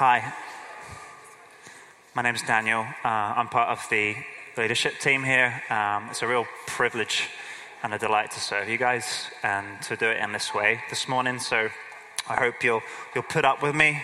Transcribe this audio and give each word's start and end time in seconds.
Hi, 0.00 0.32
my 2.14 2.22
name 2.22 2.34
is 2.34 2.40
Daniel. 2.40 2.86
Uh, 3.04 3.36
I'm 3.36 3.48
part 3.48 3.68
of 3.68 3.86
the 3.90 4.16
leadership 4.56 4.94
team 4.98 5.22
here. 5.22 5.62
Um, 5.68 6.08
it's 6.08 6.22
a 6.22 6.26
real 6.26 6.46
privilege 6.66 7.28
and 7.82 7.92
a 7.92 7.98
delight 7.98 8.30
to 8.30 8.40
serve 8.40 8.66
you 8.66 8.78
guys 8.78 9.26
and 9.42 9.66
to 9.82 9.96
do 9.96 10.06
it 10.06 10.16
in 10.16 10.32
this 10.32 10.54
way 10.54 10.80
this 10.88 11.06
morning. 11.06 11.38
So 11.38 11.68
I 12.26 12.34
hope 12.34 12.64
you'll, 12.64 12.80
you'll 13.14 13.24
put 13.24 13.44
up 13.44 13.62
with 13.62 13.74
me. 13.74 14.00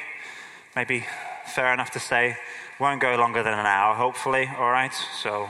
Maybe 0.77 1.07
fair 1.47 1.73
enough 1.73 1.93
to 1.93 1.99
say, 1.99 2.37
won't 2.79 3.01
go 3.01 3.17
longer 3.17 3.43
than 3.43 3.55
an 3.55 3.65
hour, 3.65 3.95
hopefully, 3.95 4.51
all 4.59 4.71
right? 4.71 4.93
So, 5.23 5.49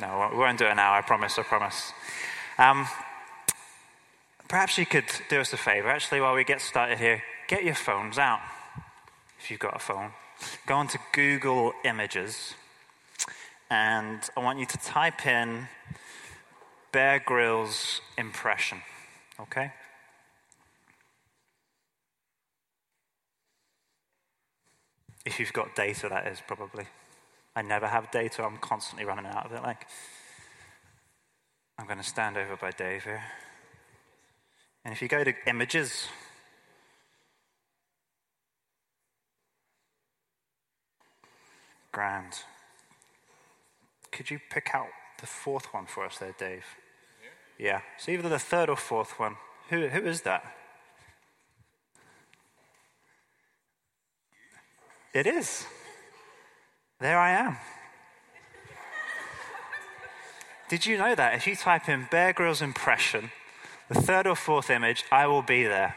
no, 0.00 0.30
we 0.32 0.38
won't 0.38 0.58
do 0.58 0.64
an 0.64 0.78
hour, 0.78 0.96
I 0.96 1.02
promise, 1.02 1.38
I 1.38 1.42
promise. 1.42 1.92
Um, 2.56 2.88
perhaps 4.48 4.78
you 4.78 4.86
could 4.86 5.04
do 5.28 5.38
us 5.38 5.52
a 5.52 5.58
favor, 5.58 5.88
actually, 5.88 6.22
while 6.22 6.34
we 6.34 6.44
get 6.44 6.62
started 6.62 6.96
here, 6.96 7.22
get 7.46 7.62
your 7.62 7.74
phones 7.74 8.16
out, 8.16 8.40
if 9.38 9.50
you've 9.50 9.60
got 9.60 9.76
a 9.76 9.78
phone. 9.78 10.12
Go 10.66 10.74
on 10.74 10.88
to 10.88 10.98
Google 11.12 11.72
Images, 11.84 12.54
and 13.70 14.20
I 14.36 14.40
want 14.40 14.58
you 14.58 14.66
to 14.66 14.78
type 14.78 15.26
in 15.26 15.68
Bear 16.92 17.22
Grylls 17.24 18.00
impression, 18.16 18.82
okay? 19.40 19.72
If 25.24 25.40
you've 25.40 25.52
got 25.52 25.74
data, 25.74 26.08
that 26.08 26.26
is 26.28 26.40
probably. 26.46 26.86
I 27.56 27.62
never 27.62 27.86
have 27.86 28.10
data, 28.10 28.44
I'm 28.44 28.58
constantly 28.58 29.04
running 29.04 29.26
out 29.26 29.46
of 29.46 29.52
it. 29.52 29.62
Like, 29.62 29.86
I'm 31.78 31.86
going 31.86 31.98
to 31.98 32.04
stand 32.04 32.36
over 32.36 32.56
by 32.56 32.70
Dave 32.70 33.04
here. 33.04 33.24
And 34.84 34.92
if 34.94 35.02
you 35.02 35.08
go 35.08 35.24
to 35.24 35.34
images, 35.46 36.06
grand. 41.96 42.42
Could 44.12 44.30
you 44.30 44.38
pick 44.50 44.74
out 44.74 44.88
the 45.18 45.26
fourth 45.26 45.72
one 45.72 45.86
for 45.86 46.04
us 46.04 46.18
there, 46.18 46.34
Dave? 46.38 46.66
Yeah. 47.58 47.66
yeah. 47.66 47.80
So 47.96 48.12
either 48.12 48.28
the 48.28 48.38
third 48.38 48.68
or 48.68 48.76
fourth 48.76 49.18
one. 49.18 49.36
Who, 49.70 49.88
who 49.88 50.04
is 50.04 50.20
that? 50.22 50.44
It 55.14 55.26
is. 55.26 55.66
There 57.00 57.18
I 57.18 57.30
am. 57.30 57.56
Did 60.68 60.84
you 60.84 60.98
know 60.98 61.14
that? 61.14 61.34
If 61.36 61.46
you 61.46 61.56
type 61.56 61.88
in 61.88 62.08
Bear 62.10 62.34
Grylls 62.34 62.60
impression, 62.60 63.30
the 63.88 64.02
third 64.02 64.26
or 64.26 64.36
fourth 64.36 64.68
image, 64.68 65.04
I 65.10 65.26
will 65.28 65.40
be 65.40 65.64
there 65.64 65.94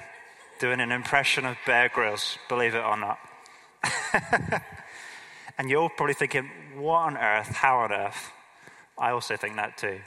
doing 0.61 0.79
an 0.79 0.93
impression 0.93 1.45
of 1.45 1.57
Bear 1.65 1.89
Grylls, 1.89 2.37
believe 2.47 2.73
it 2.73 2.85
or 2.85 2.95
not. 2.95 3.19
and 5.59 5.69
you're 5.69 5.89
probably 5.89 6.13
thinking, 6.13 6.49
what 6.77 6.99
on 6.99 7.17
earth? 7.17 7.49
How 7.49 7.79
on 7.79 7.91
earth? 7.91 8.31
I 8.97 9.11
also 9.11 9.35
think 9.35 9.57
that 9.57 9.77
too. 9.77 9.99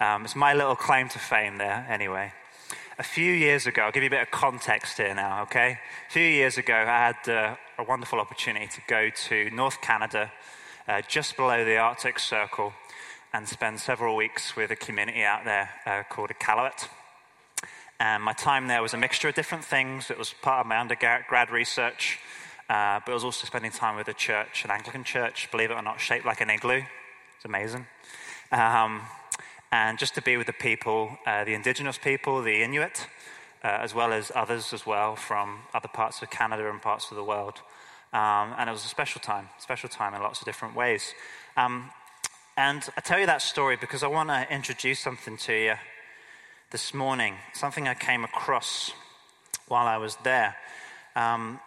Um, 0.00 0.24
it's 0.24 0.36
my 0.36 0.54
little 0.54 0.76
claim 0.76 1.08
to 1.08 1.18
fame 1.18 1.58
there, 1.58 1.84
anyway. 1.90 2.32
A 2.96 3.02
few 3.02 3.32
years 3.32 3.66
ago, 3.66 3.82
I'll 3.82 3.90
give 3.90 4.04
you 4.04 4.06
a 4.06 4.10
bit 4.10 4.22
of 4.22 4.30
context 4.30 4.98
here 4.98 5.12
now, 5.12 5.42
okay? 5.42 5.78
A 6.08 6.12
few 6.12 6.22
years 6.22 6.58
ago, 6.58 6.74
I 6.74 7.12
had 7.12 7.28
uh, 7.28 7.56
a 7.76 7.82
wonderful 7.82 8.20
opportunity 8.20 8.68
to 8.68 8.80
go 8.86 9.10
to 9.10 9.50
North 9.50 9.80
Canada, 9.80 10.30
uh, 10.86 11.02
just 11.08 11.36
below 11.36 11.64
the 11.64 11.76
Arctic 11.76 12.20
Circle, 12.20 12.72
and 13.32 13.48
spend 13.48 13.80
several 13.80 14.14
weeks 14.14 14.54
with 14.54 14.70
a 14.70 14.76
community 14.76 15.24
out 15.24 15.44
there 15.44 15.70
uh, 15.86 16.04
called 16.08 16.30
Iqaluit. 16.30 16.88
And 17.98 18.22
my 18.22 18.32
time 18.32 18.68
there 18.68 18.80
was 18.80 18.94
a 18.94 18.98
mixture 18.98 19.28
of 19.28 19.34
different 19.34 19.64
things. 19.64 20.08
It 20.08 20.18
was 20.18 20.32
part 20.40 20.60
of 20.60 20.66
my 20.68 20.78
undergrad 20.78 21.50
research, 21.50 22.20
uh, 22.68 23.00
but 23.04 23.12
I 23.12 23.14
was 23.14 23.24
also 23.24 23.46
spending 23.46 23.70
time 23.70 23.96
with 23.96 24.08
a 24.08 24.14
church, 24.14 24.64
an 24.64 24.70
Anglican 24.70 25.04
church, 25.04 25.50
believe 25.50 25.70
it 25.70 25.74
or 25.74 25.82
not, 25.82 26.00
shaped 26.00 26.24
like 26.24 26.40
an 26.40 26.50
igloo. 26.50 26.82
It's 27.36 27.44
amazing. 27.44 27.86
Um, 28.52 29.02
and 29.70 29.98
just 29.98 30.14
to 30.14 30.22
be 30.22 30.36
with 30.36 30.46
the 30.46 30.52
people, 30.52 31.18
uh, 31.26 31.44
the 31.44 31.54
indigenous 31.54 31.98
people, 31.98 32.42
the 32.42 32.62
Inuit, 32.62 33.06
uh, 33.62 33.68
as 33.68 33.94
well 33.94 34.12
as 34.12 34.30
others 34.34 34.72
as 34.72 34.86
well 34.86 35.16
from 35.16 35.60
other 35.74 35.88
parts 35.88 36.22
of 36.22 36.30
Canada 36.30 36.70
and 36.70 36.80
parts 36.80 37.10
of 37.10 37.16
the 37.16 37.24
world. 37.24 37.60
Um, 38.12 38.54
and 38.56 38.68
it 38.68 38.72
was 38.72 38.84
a 38.84 38.88
special 38.88 39.20
time, 39.20 39.48
special 39.58 39.88
time 39.88 40.14
in 40.14 40.22
lots 40.22 40.40
of 40.40 40.44
different 40.44 40.76
ways. 40.76 41.12
Um, 41.56 41.90
and 42.56 42.88
I 42.96 43.00
tell 43.00 43.18
you 43.18 43.26
that 43.26 43.42
story 43.42 43.76
because 43.76 44.02
I 44.02 44.06
want 44.06 44.28
to 44.28 44.46
introduce 44.48 45.00
something 45.00 45.36
to 45.38 45.52
you 45.52 45.74
this 46.70 46.94
morning, 46.94 47.34
something 47.52 47.88
I 47.88 47.94
came 47.94 48.22
across 48.22 48.92
while 49.66 49.86
I 49.86 49.96
was 49.96 50.16
there. 50.22 50.56
Um, 51.16 51.58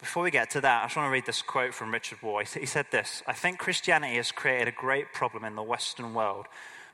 before 0.00 0.22
we 0.22 0.30
get 0.30 0.50
to 0.50 0.60
that, 0.62 0.82
I 0.82 0.86
just 0.86 0.96
want 0.96 1.08
to 1.08 1.12
read 1.12 1.26
this 1.26 1.42
quote 1.42 1.74
from 1.74 1.92
Richard 1.92 2.18
Rohr. 2.20 2.42
He 2.58 2.66
said 2.66 2.86
this 2.90 3.22
I 3.26 3.32
think 3.34 3.58
Christianity 3.58 4.16
has 4.16 4.32
created 4.32 4.68
a 4.68 4.72
great 4.72 5.12
problem 5.12 5.44
in 5.44 5.54
the 5.54 5.62
Western 5.62 6.14
world 6.14 6.46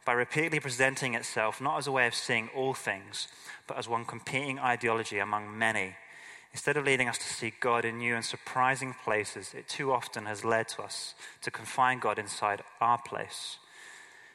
by 0.04 0.12
repeatedly 0.12 0.60
presenting 0.60 1.14
itself 1.14 1.60
not 1.60 1.78
as 1.78 1.86
a 1.86 1.92
way 1.92 2.06
of 2.06 2.14
seeing 2.14 2.48
all 2.54 2.74
things, 2.74 3.28
but 3.66 3.78
as 3.78 3.88
one 3.88 4.04
competing 4.04 4.58
ideology 4.58 5.18
among 5.18 5.56
many. 5.56 5.94
Instead 6.52 6.76
of 6.76 6.84
leading 6.84 7.08
us 7.08 7.18
to 7.18 7.24
see 7.24 7.52
God 7.60 7.84
in 7.84 7.98
new 7.98 8.14
and 8.14 8.24
surprising 8.24 8.94
places, 9.04 9.52
it 9.54 9.68
too 9.68 9.92
often 9.92 10.26
has 10.26 10.44
led 10.44 10.68
to 10.68 10.82
us 10.82 11.14
to 11.42 11.50
confine 11.50 11.98
God 11.98 12.18
inside 12.18 12.62
our 12.80 12.98
place. 12.98 13.58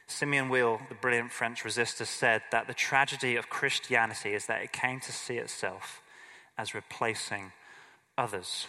Simone 0.06 0.48
Weil, 0.48 0.80
the 0.88 0.94
brilliant 0.94 1.32
French 1.32 1.64
resistor, 1.64 2.06
said 2.06 2.42
that 2.52 2.66
the 2.66 2.74
tragedy 2.74 3.36
of 3.36 3.48
Christianity 3.48 4.34
is 4.34 4.46
that 4.46 4.62
it 4.62 4.72
came 4.72 5.00
to 5.00 5.12
see 5.12 5.36
itself 5.36 6.02
as 6.56 6.74
replacing 6.74 7.52
others. 8.16 8.66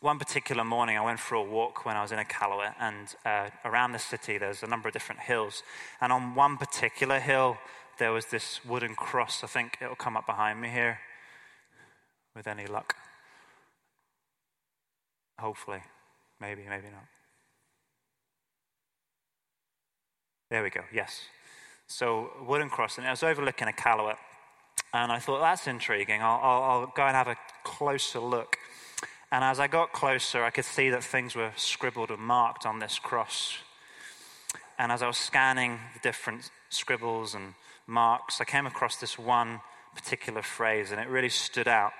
One 0.00 0.18
particular 0.18 0.64
morning, 0.64 0.96
I 0.96 1.02
went 1.02 1.20
for 1.20 1.34
a 1.34 1.42
walk 1.42 1.84
when 1.84 1.96
I 1.96 2.02
was 2.02 2.10
in 2.10 2.18
Iqaluit, 2.18 2.74
and 2.80 3.14
uh, 3.26 3.50
around 3.64 3.92
the 3.92 3.98
city, 3.98 4.38
there's 4.38 4.62
a 4.62 4.66
number 4.66 4.88
of 4.88 4.94
different 4.94 5.20
hills. 5.20 5.62
And 6.00 6.10
on 6.10 6.34
one 6.34 6.56
particular 6.56 7.20
hill, 7.20 7.58
there 7.98 8.12
was 8.12 8.26
this 8.26 8.64
wooden 8.64 8.94
cross. 8.94 9.44
I 9.44 9.46
think 9.46 9.76
it'll 9.82 9.94
come 9.94 10.16
up 10.16 10.26
behind 10.26 10.60
me 10.60 10.70
here 10.70 11.00
with 12.34 12.46
any 12.46 12.66
luck. 12.66 12.96
Hopefully. 15.38 15.82
Maybe, 16.40 16.62
maybe 16.68 16.88
not. 16.90 17.04
There 20.48 20.62
we 20.62 20.70
go, 20.70 20.80
yes. 20.92 21.26
So, 21.86 22.30
wooden 22.46 22.70
cross, 22.70 22.96
and 22.96 23.06
I 23.06 23.10
was 23.10 23.22
overlooking 23.22 23.68
Iqaluit. 23.68 24.16
And 24.92 25.12
I 25.12 25.18
thought, 25.18 25.40
that's 25.40 25.66
intriguing. 25.66 26.20
I'll, 26.20 26.40
I'll, 26.42 26.62
I'll, 26.62 26.92
go 26.94 27.02
and 27.02 27.14
have 27.14 27.28
a 27.28 27.36
closer 27.62 28.18
look. 28.18 28.56
And 29.30 29.44
as 29.44 29.60
I 29.60 29.68
got 29.68 29.92
closer, 29.92 30.42
I 30.42 30.50
could 30.50 30.64
see 30.64 30.90
that 30.90 31.04
things 31.04 31.36
were 31.36 31.52
scribbled 31.56 32.10
and 32.10 32.18
marked 32.20 32.66
on 32.66 32.80
this 32.80 32.98
cross. 32.98 33.58
And 34.78 34.90
as 34.90 35.02
I 35.02 35.06
was 35.06 35.16
scanning 35.16 35.78
the 35.94 36.00
different 36.00 36.50
scribbles 36.70 37.34
and 37.34 37.54
marks, 37.86 38.40
I 38.40 38.44
came 38.44 38.66
across 38.66 38.96
this 38.96 39.18
one 39.18 39.60
particular 39.94 40.42
phrase, 40.42 40.90
and 40.90 41.00
it 41.00 41.08
really 41.08 41.28
stood 41.28 41.68
out. 41.68 41.92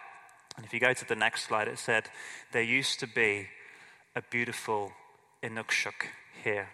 And 0.57 0.67
if 0.67 0.73
you 0.73 0.81
go 0.81 0.93
to 0.93 1.09
the 1.09 1.15
next 1.15 1.45
slide, 1.45 1.69
it 1.69 1.79
said, 1.79 2.09
There 2.53 2.63
used 2.63 2.99
to 3.01 3.07
be 3.07 3.49
a 4.17 4.23
beautiful 4.23 4.93
Inukshuk 5.43 6.09
here. 6.43 6.69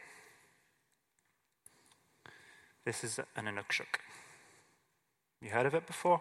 This 2.85 3.05
is 3.05 3.19
an 3.37 3.45
Inukshuk. 3.45 4.06
You 5.47 5.53
heard 5.53 5.67
of 5.67 5.77
it 5.77 5.87
before? 5.87 6.21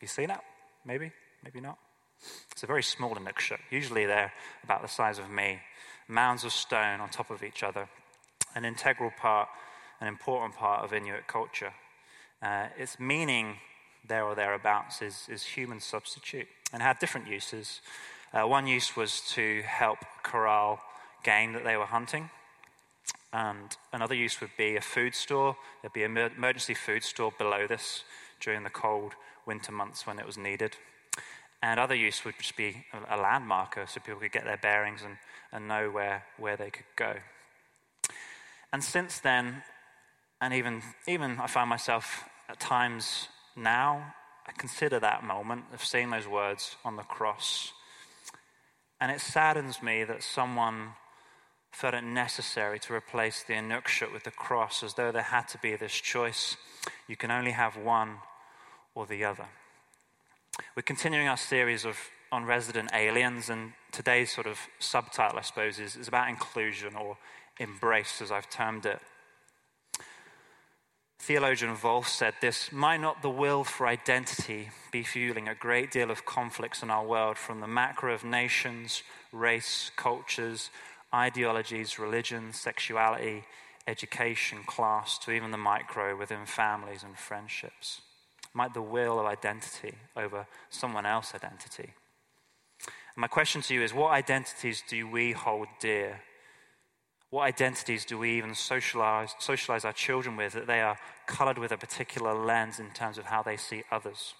You 0.00 0.06
seen 0.06 0.30
it? 0.30 0.38
Maybe, 0.84 1.10
maybe 1.42 1.60
not. 1.60 1.78
It's 2.52 2.62
a 2.62 2.66
very 2.66 2.84
small 2.84 3.16
Inukshuk. 3.16 3.58
Usually 3.72 4.06
they're 4.06 4.32
about 4.62 4.82
the 4.82 4.88
size 4.88 5.18
of 5.18 5.28
me. 5.28 5.58
Mounds 6.06 6.44
of 6.44 6.52
stone 6.52 7.00
on 7.00 7.08
top 7.08 7.30
of 7.30 7.42
each 7.42 7.64
other. 7.64 7.88
An 8.54 8.64
integral 8.64 9.10
part, 9.18 9.48
an 10.00 10.06
important 10.06 10.54
part 10.54 10.84
of 10.84 10.92
Inuit 10.92 11.26
culture. 11.26 11.72
Uh, 12.40 12.68
its 12.78 13.00
meaning, 13.00 13.56
there 14.06 14.22
or 14.22 14.36
thereabouts, 14.36 15.02
is, 15.02 15.26
is 15.28 15.42
human 15.42 15.80
substitute 15.80 16.46
and 16.72 16.80
had 16.80 17.00
different 17.00 17.26
uses. 17.26 17.80
Uh, 18.32 18.46
one 18.46 18.68
use 18.68 18.96
was 18.96 19.22
to 19.32 19.62
help 19.62 19.98
corral 20.22 20.78
game 21.24 21.52
that 21.54 21.64
they 21.64 21.76
were 21.76 21.86
hunting. 21.86 22.30
And 23.32 23.76
another 23.92 24.14
use 24.14 24.40
would 24.40 24.56
be 24.56 24.76
a 24.76 24.80
food 24.80 25.16
store. 25.16 25.56
There'd 25.82 25.92
be 25.92 26.04
an 26.04 26.16
emergency 26.16 26.74
food 26.74 27.02
store 27.02 27.32
below 27.36 27.66
this 27.66 28.04
during 28.40 28.62
the 28.62 28.70
cold 28.70 29.12
winter 29.46 29.72
months 29.72 30.06
when 30.06 30.18
it 30.18 30.26
was 30.26 30.36
needed. 30.36 30.76
And 31.62 31.80
other 31.80 31.94
use 31.94 32.24
would 32.24 32.34
just 32.38 32.56
be 32.56 32.84
a 32.92 33.16
landmarker 33.16 33.84
uh, 33.84 33.86
so 33.86 34.00
people 34.00 34.20
could 34.20 34.32
get 34.32 34.44
their 34.44 34.58
bearings 34.58 35.02
and, 35.02 35.16
and 35.52 35.66
know 35.66 35.90
where, 35.90 36.24
where 36.38 36.56
they 36.56 36.70
could 36.70 36.84
go. 36.96 37.14
And 38.72 38.84
since 38.84 39.20
then, 39.20 39.62
and 40.40 40.52
even, 40.52 40.82
even 41.08 41.38
I 41.40 41.46
find 41.46 41.70
myself 41.70 42.28
at 42.48 42.60
times 42.60 43.28
now, 43.56 44.14
I 44.46 44.52
consider 44.52 45.00
that 45.00 45.24
moment 45.24 45.64
of 45.72 45.84
seeing 45.84 46.10
those 46.10 46.28
words 46.28 46.76
on 46.84 46.96
the 46.96 47.02
cross. 47.02 47.72
And 49.00 49.10
it 49.10 49.20
saddens 49.20 49.82
me 49.82 50.04
that 50.04 50.22
someone 50.22 50.90
felt 51.76 51.92
it 51.92 52.02
necessary 52.02 52.78
to 52.78 52.94
replace 52.94 53.42
the 53.42 53.52
Inukshuk 53.52 54.10
with 54.10 54.24
the 54.24 54.30
cross 54.30 54.82
as 54.82 54.94
though 54.94 55.12
there 55.12 55.20
had 55.20 55.46
to 55.48 55.58
be 55.58 55.76
this 55.76 55.92
choice. 55.92 56.56
You 57.06 57.16
can 57.16 57.30
only 57.30 57.50
have 57.50 57.76
one 57.76 58.14
or 58.94 59.04
the 59.04 59.26
other. 59.26 59.44
We're 60.74 60.82
continuing 60.82 61.28
our 61.28 61.36
series 61.36 61.84
of 61.84 61.98
on 62.32 62.46
resident 62.46 62.88
aliens, 62.94 63.50
and 63.50 63.72
today's 63.92 64.34
sort 64.34 64.46
of 64.46 64.58
subtitle, 64.78 65.38
I 65.38 65.42
suppose, 65.42 65.78
is, 65.78 65.96
is 65.96 66.08
about 66.08 66.30
inclusion 66.30 66.96
or 66.96 67.18
embrace, 67.60 68.22
as 68.22 68.32
I've 68.32 68.48
termed 68.48 68.86
it. 68.86 68.98
Theologian 71.18 71.76
Volf 71.76 72.06
said 72.06 72.34
this 72.40 72.72
Might 72.72 73.02
not 73.02 73.20
the 73.20 73.30
will 73.30 73.64
for 73.64 73.86
identity 73.86 74.70
be 74.90 75.02
fueling 75.02 75.46
a 75.46 75.54
great 75.54 75.90
deal 75.90 76.10
of 76.10 76.24
conflicts 76.24 76.82
in 76.82 76.90
our 76.90 77.06
world 77.06 77.36
from 77.36 77.60
the 77.60 77.68
macro 77.68 78.14
of 78.14 78.24
nations, 78.24 79.02
race, 79.30 79.90
cultures, 79.94 80.70
ideologies, 81.14 81.98
religion, 81.98 82.52
sexuality, 82.52 83.44
education, 83.86 84.58
class, 84.66 85.18
to 85.18 85.30
even 85.30 85.50
the 85.50 85.58
micro 85.58 86.16
within 86.16 86.46
families 86.46 87.02
and 87.02 87.18
friendships? 87.18 88.00
Might 88.52 88.74
the 88.74 88.82
will 88.82 89.20
of 89.20 89.26
identity 89.26 89.94
over 90.16 90.46
someone 90.70 91.06
else's 91.06 91.34
identity? 91.34 91.90
And 92.80 93.20
my 93.20 93.28
question 93.28 93.62
to 93.62 93.74
you 93.74 93.82
is 93.82 93.94
what 93.94 94.12
identities 94.12 94.82
do 94.86 95.08
we 95.08 95.32
hold 95.32 95.68
dear? 95.80 96.22
What 97.30 97.42
identities 97.42 98.04
do 98.04 98.18
we 98.18 98.36
even 98.38 98.54
socialize, 98.54 99.34
socialize 99.38 99.84
our 99.84 99.92
children 99.92 100.36
with 100.36 100.52
that 100.52 100.66
they 100.66 100.80
are 100.80 100.98
colored 101.26 101.58
with 101.58 101.72
a 101.72 101.76
particular 101.76 102.34
lens 102.34 102.78
in 102.78 102.90
terms 102.90 103.18
of 103.18 103.26
how 103.26 103.42
they 103.42 103.56
see 103.56 103.82
others? 103.90 104.34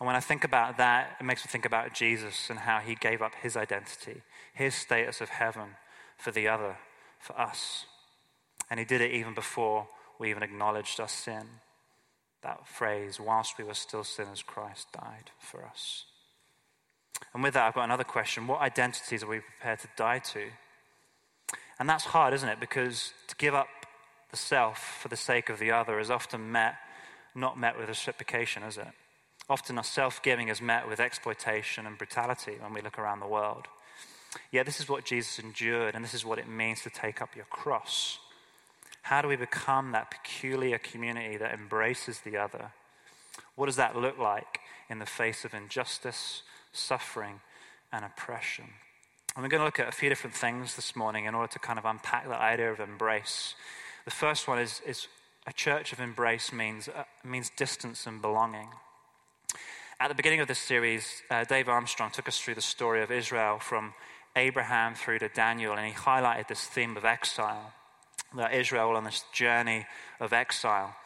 And 0.00 0.06
when 0.06 0.16
I 0.16 0.20
think 0.20 0.44
about 0.44 0.78
that, 0.78 1.16
it 1.20 1.24
makes 1.24 1.44
me 1.44 1.50
think 1.50 1.66
about 1.66 1.92
Jesus 1.92 2.48
and 2.48 2.60
how 2.60 2.78
he 2.78 2.94
gave 2.94 3.20
up 3.20 3.34
his 3.34 3.54
identity, 3.54 4.22
his 4.54 4.74
status 4.74 5.20
of 5.20 5.28
heaven 5.28 5.76
for 6.16 6.30
the 6.30 6.48
other, 6.48 6.78
for 7.18 7.38
us. 7.38 7.84
And 8.70 8.80
he 8.80 8.86
did 8.86 9.02
it 9.02 9.12
even 9.12 9.34
before 9.34 9.88
we 10.18 10.30
even 10.30 10.42
acknowledged 10.42 10.98
our 11.00 11.08
sin. 11.08 11.44
That 12.42 12.66
phrase, 12.66 13.20
whilst 13.20 13.58
we 13.58 13.64
were 13.64 13.74
still 13.74 14.02
sinners, 14.02 14.42
Christ 14.42 14.88
died 14.92 15.32
for 15.38 15.66
us. 15.66 16.06
And 17.34 17.42
with 17.42 17.52
that, 17.52 17.66
I've 17.66 17.74
got 17.74 17.84
another 17.84 18.04
question. 18.04 18.46
What 18.46 18.62
identities 18.62 19.22
are 19.22 19.26
we 19.26 19.40
prepared 19.40 19.80
to 19.80 19.88
die 19.96 20.20
to? 20.20 20.46
And 21.78 21.86
that's 21.86 22.04
hard, 22.04 22.32
isn't 22.32 22.48
it? 22.48 22.58
Because 22.58 23.12
to 23.28 23.36
give 23.36 23.54
up 23.54 23.68
the 24.30 24.38
self 24.38 24.78
for 25.02 25.08
the 25.08 25.16
sake 25.16 25.50
of 25.50 25.58
the 25.58 25.70
other 25.70 25.98
is 25.98 26.10
often 26.10 26.50
met, 26.50 26.76
not 27.34 27.58
met 27.58 27.78
with 27.78 27.88
reciprocation, 27.88 28.62
is 28.62 28.78
it? 28.78 28.88
Often 29.50 29.78
our 29.78 29.84
self 29.84 30.22
giving 30.22 30.46
is 30.46 30.62
met 30.62 30.88
with 30.88 31.00
exploitation 31.00 31.84
and 31.84 31.98
brutality 31.98 32.54
when 32.60 32.72
we 32.72 32.80
look 32.80 33.00
around 33.00 33.18
the 33.18 33.26
world. 33.26 33.66
Yet 34.52 34.64
this 34.64 34.78
is 34.78 34.88
what 34.88 35.04
Jesus 35.04 35.40
endured, 35.40 35.96
and 35.96 36.04
this 36.04 36.14
is 36.14 36.24
what 36.24 36.38
it 36.38 36.48
means 36.48 36.82
to 36.82 36.90
take 36.90 37.20
up 37.20 37.34
your 37.34 37.46
cross. 37.46 38.20
How 39.02 39.20
do 39.22 39.26
we 39.26 39.34
become 39.34 39.90
that 39.90 40.08
peculiar 40.08 40.78
community 40.78 41.36
that 41.36 41.52
embraces 41.52 42.20
the 42.20 42.36
other? 42.36 42.70
What 43.56 43.66
does 43.66 43.74
that 43.74 43.96
look 43.96 44.18
like 44.18 44.60
in 44.88 45.00
the 45.00 45.06
face 45.06 45.44
of 45.44 45.52
injustice, 45.52 46.42
suffering, 46.72 47.40
and 47.92 48.04
oppression? 48.04 48.66
And 49.34 49.42
we're 49.42 49.48
going 49.48 49.62
to 49.62 49.64
look 49.64 49.80
at 49.80 49.88
a 49.88 49.92
few 49.92 50.08
different 50.08 50.36
things 50.36 50.76
this 50.76 50.94
morning 50.94 51.24
in 51.24 51.34
order 51.34 51.52
to 51.52 51.58
kind 51.58 51.78
of 51.78 51.84
unpack 51.84 52.28
that 52.28 52.40
idea 52.40 52.70
of 52.70 52.78
embrace. 52.78 53.56
The 54.04 54.12
first 54.12 54.46
one 54.46 54.60
is, 54.60 54.80
is 54.86 55.08
a 55.44 55.52
church 55.52 55.92
of 55.92 55.98
embrace 55.98 56.52
means, 56.52 56.88
uh, 56.88 57.02
means 57.24 57.50
distance 57.56 58.06
and 58.06 58.22
belonging. 58.22 58.68
At 60.02 60.08
the 60.08 60.14
beginning 60.14 60.40
of 60.40 60.48
this 60.48 60.58
series, 60.58 61.22
uh, 61.30 61.44
Dave 61.44 61.68
Armstrong 61.68 62.10
took 62.10 62.26
us 62.26 62.40
through 62.40 62.54
the 62.54 62.62
story 62.62 63.02
of 63.02 63.10
Israel 63.10 63.58
from 63.58 63.92
Abraham 64.34 64.94
through 64.94 65.18
to 65.18 65.28
Daniel, 65.28 65.74
and 65.74 65.86
he 65.86 65.92
highlighted 65.92 66.48
this 66.48 66.64
theme 66.64 66.96
of 66.96 67.04
exile 67.04 67.74
that 68.34 68.54
Israel 68.54 68.96
on 68.96 69.04
this 69.04 69.24
journey 69.34 69.84
of 70.18 70.32
exile, 70.32 70.96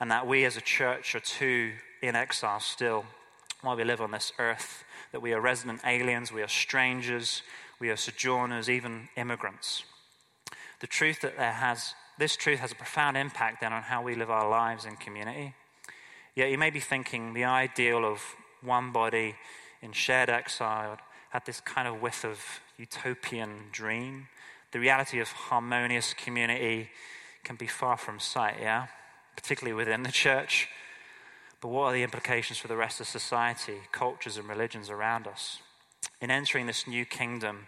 and 0.00 0.10
that 0.10 0.26
we 0.26 0.46
as 0.46 0.56
a 0.56 0.62
church 0.62 1.14
are 1.14 1.20
too 1.20 1.72
in 2.00 2.16
exile 2.16 2.58
still 2.58 3.04
while 3.60 3.76
we 3.76 3.84
live 3.84 4.00
on 4.00 4.12
this 4.12 4.32
earth, 4.38 4.82
that 5.12 5.20
we 5.20 5.34
are 5.34 5.42
resident 5.42 5.82
aliens, 5.84 6.32
we 6.32 6.40
are 6.40 6.48
strangers, 6.48 7.42
we 7.78 7.90
are 7.90 7.96
sojourners, 7.96 8.70
even 8.70 9.10
immigrants. 9.14 9.84
The 10.80 10.86
truth 10.86 11.20
that 11.20 11.36
there 11.36 11.52
has, 11.52 11.92
this 12.18 12.34
truth 12.34 12.60
has 12.60 12.72
a 12.72 12.76
profound 12.76 13.18
impact 13.18 13.60
then 13.60 13.74
on 13.74 13.82
how 13.82 14.00
we 14.00 14.14
live 14.14 14.30
our 14.30 14.48
lives 14.48 14.86
in 14.86 14.96
community. 14.96 15.54
Yet 16.38 16.52
you 16.52 16.56
may 16.56 16.70
be 16.70 16.78
thinking 16.78 17.34
the 17.34 17.42
ideal 17.42 18.04
of 18.04 18.22
one 18.62 18.92
body 18.92 19.34
in 19.82 19.90
shared 19.90 20.30
exile 20.30 20.96
had 21.30 21.44
this 21.44 21.60
kind 21.60 21.88
of 21.88 22.00
whiff 22.00 22.24
of 22.24 22.38
utopian 22.76 23.64
dream. 23.72 24.28
The 24.70 24.78
reality 24.78 25.18
of 25.18 25.32
harmonious 25.32 26.14
community 26.14 26.90
can 27.42 27.56
be 27.56 27.66
far 27.66 27.96
from 27.96 28.20
sight, 28.20 28.58
yeah? 28.60 28.86
Particularly 29.34 29.74
within 29.74 30.04
the 30.04 30.12
church. 30.12 30.68
But 31.60 31.70
what 31.70 31.86
are 31.86 31.92
the 31.92 32.04
implications 32.04 32.60
for 32.60 32.68
the 32.68 32.76
rest 32.76 33.00
of 33.00 33.08
society, 33.08 33.78
cultures, 33.90 34.36
and 34.36 34.48
religions 34.48 34.90
around 34.90 35.26
us? 35.26 35.58
In 36.20 36.30
entering 36.30 36.66
this 36.66 36.86
new 36.86 37.04
kingdom, 37.04 37.66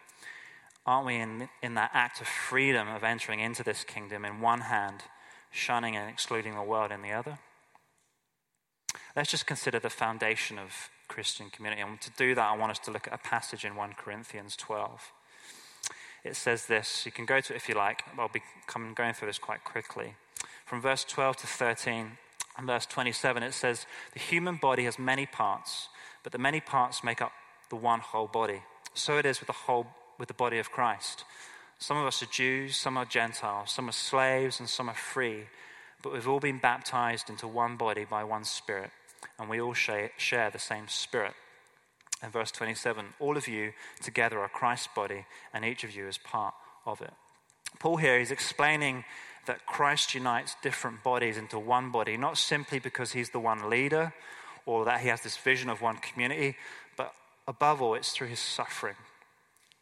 aren't 0.86 1.06
we 1.08 1.16
in, 1.16 1.48
in 1.60 1.74
that 1.74 1.90
act 1.92 2.20
of 2.20 2.28
freedom 2.28 2.86
of 2.86 3.02
entering 3.02 3.40
into 3.40 3.64
this 3.64 3.82
kingdom 3.82 4.24
in 4.24 4.40
one 4.40 4.60
hand, 4.60 5.02
shunning 5.50 5.96
and 5.96 6.08
excluding 6.08 6.54
the 6.54 6.62
world 6.62 6.92
in 6.92 7.02
the 7.02 7.10
other? 7.10 7.40
Let's 9.16 9.30
just 9.30 9.46
consider 9.46 9.78
the 9.78 9.90
foundation 9.90 10.58
of 10.58 10.90
Christian 11.08 11.50
community. 11.50 11.82
And 11.82 12.00
to 12.00 12.10
do 12.16 12.34
that, 12.34 12.50
I 12.50 12.56
want 12.56 12.70
us 12.70 12.78
to 12.80 12.92
look 12.92 13.08
at 13.08 13.12
a 13.12 13.18
passage 13.18 13.64
in 13.64 13.74
1 13.74 13.94
Corinthians 13.94 14.54
12. 14.56 15.12
It 16.24 16.36
says 16.36 16.66
this. 16.66 17.04
You 17.04 17.12
can 17.12 17.24
go 17.24 17.40
to 17.40 17.52
it 17.52 17.56
if 17.56 17.68
you 17.68 17.74
like. 17.74 18.04
I'll 18.16 18.28
be 18.28 18.42
coming, 18.66 18.94
going 18.94 19.14
through 19.14 19.28
this 19.28 19.38
quite 19.38 19.64
quickly. 19.64 20.14
From 20.64 20.80
verse 20.80 21.04
12 21.04 21.38
to 21.38 21.46
13 21.46 22.12
and 22.56 22.66
verse 22.66 22.86
27, 22.86 23.42
it 23.42 23.54
says, 23.54 23.86
The 24.12 24.20
human 24.20 24.56
body 24.56 24.84
has 24.84 24.98
many 24.98 25.26
parts, 25.26 25.88
but 26.22 26.32
the 26.32 26.38
many 26.38 26.60
parts 26.60 27.02
make 27.02 27.20
up 27.20 27.32
the 27.70 27.76
one 27.76 28.00
whole 28.00 28.28
body. 28.28 28.62
So 28.94 29.18
it 29.18 29.26
is 29.26 29.40
with 29.40 29.48
the 29.48 29.52
whole 29.52 29.86
with 30.18 30.28
the 30.28 30.34
body 30.34 30.58
of 30.58 30.70
Christ. 30.70 31.24
Some 31.78 31.96
of 31.96 32.06
us 32.06 32.22
are 32.22 32.26
Jews, 32.26 32.76
some 32.76 32.98
are 32.98 33.06
Gentiles, 33.06 33.72
some 33.72 33.88
are 33.88 33.92
slaves, 33.92 34.60
and 34.60 34.68
some 34.68 34.90
are 34.90 34.94
free, 34.94 35.44
but 36.02 36.12
we've 36.12 36.28
all 36.28 36.40
been 36.40 36.58
baptized 36.58 37.30
into 37.30 37.48
one 37.48 37.76
body 37.76 38.04
by 38.04 38.22
one 38.22 38.44
Spirit 38.44 38.90
and 39.38 39.48
we 39.48 39.60
all 39.60 39.74
share, 39.74 40.10
the 40.52 40.58
same 40.58 40.88
spirit. 40.88 41.34
And 42.22 42.32
verse 42.32 42.50
27 42.50 43.14
all 43.18 43.36
of 43.36 43.48
you 43.48 43.72
together 44.02 44.40
are 44.40 44.48
Christ's 44.48 44.88
body, 44.94 45.24
and 45.52 45.64
each 45.64 45.84
of 45.84 45.94
you 45.94 46.06
is 46.06 46.18
part 46.18 46.54
of 46.86 47.00
it. 47.00 47.12
Paul 47.78 47.96
here 47.96 48.18
is 48.18 48.30
explaining 48.30 49.04
that 49.46 49.66
Christ 49.66 50.14
unites 50.14 50.56
different 50.62 51.02
bodies 51.02 51.36
into 51.36 51.58
one 51.58 51.90
body, 51.90 52.16
not 52.16 52.36
simply 52.36 52.78
because 52.78 53.12
he's 53.12 53.30
the 53.30 53.40
one 53.40 53.70
leader 53.70 54.12
or 54.66 54.84
that 54.84 55.00
he 55.00 55.08
has 55.08 55.22
this 55.22 55.36
vision 55.36 55.70
of 55.70 55.80
one 55.80 55.96
community, 55.96 56.56
but 56.96 57.14
above 57.48 57.80
all, 57.80 57.94
it's 57.94 58.12
through 58.12 58.28
his 58.28 58.38
suffering. 58.38 58.96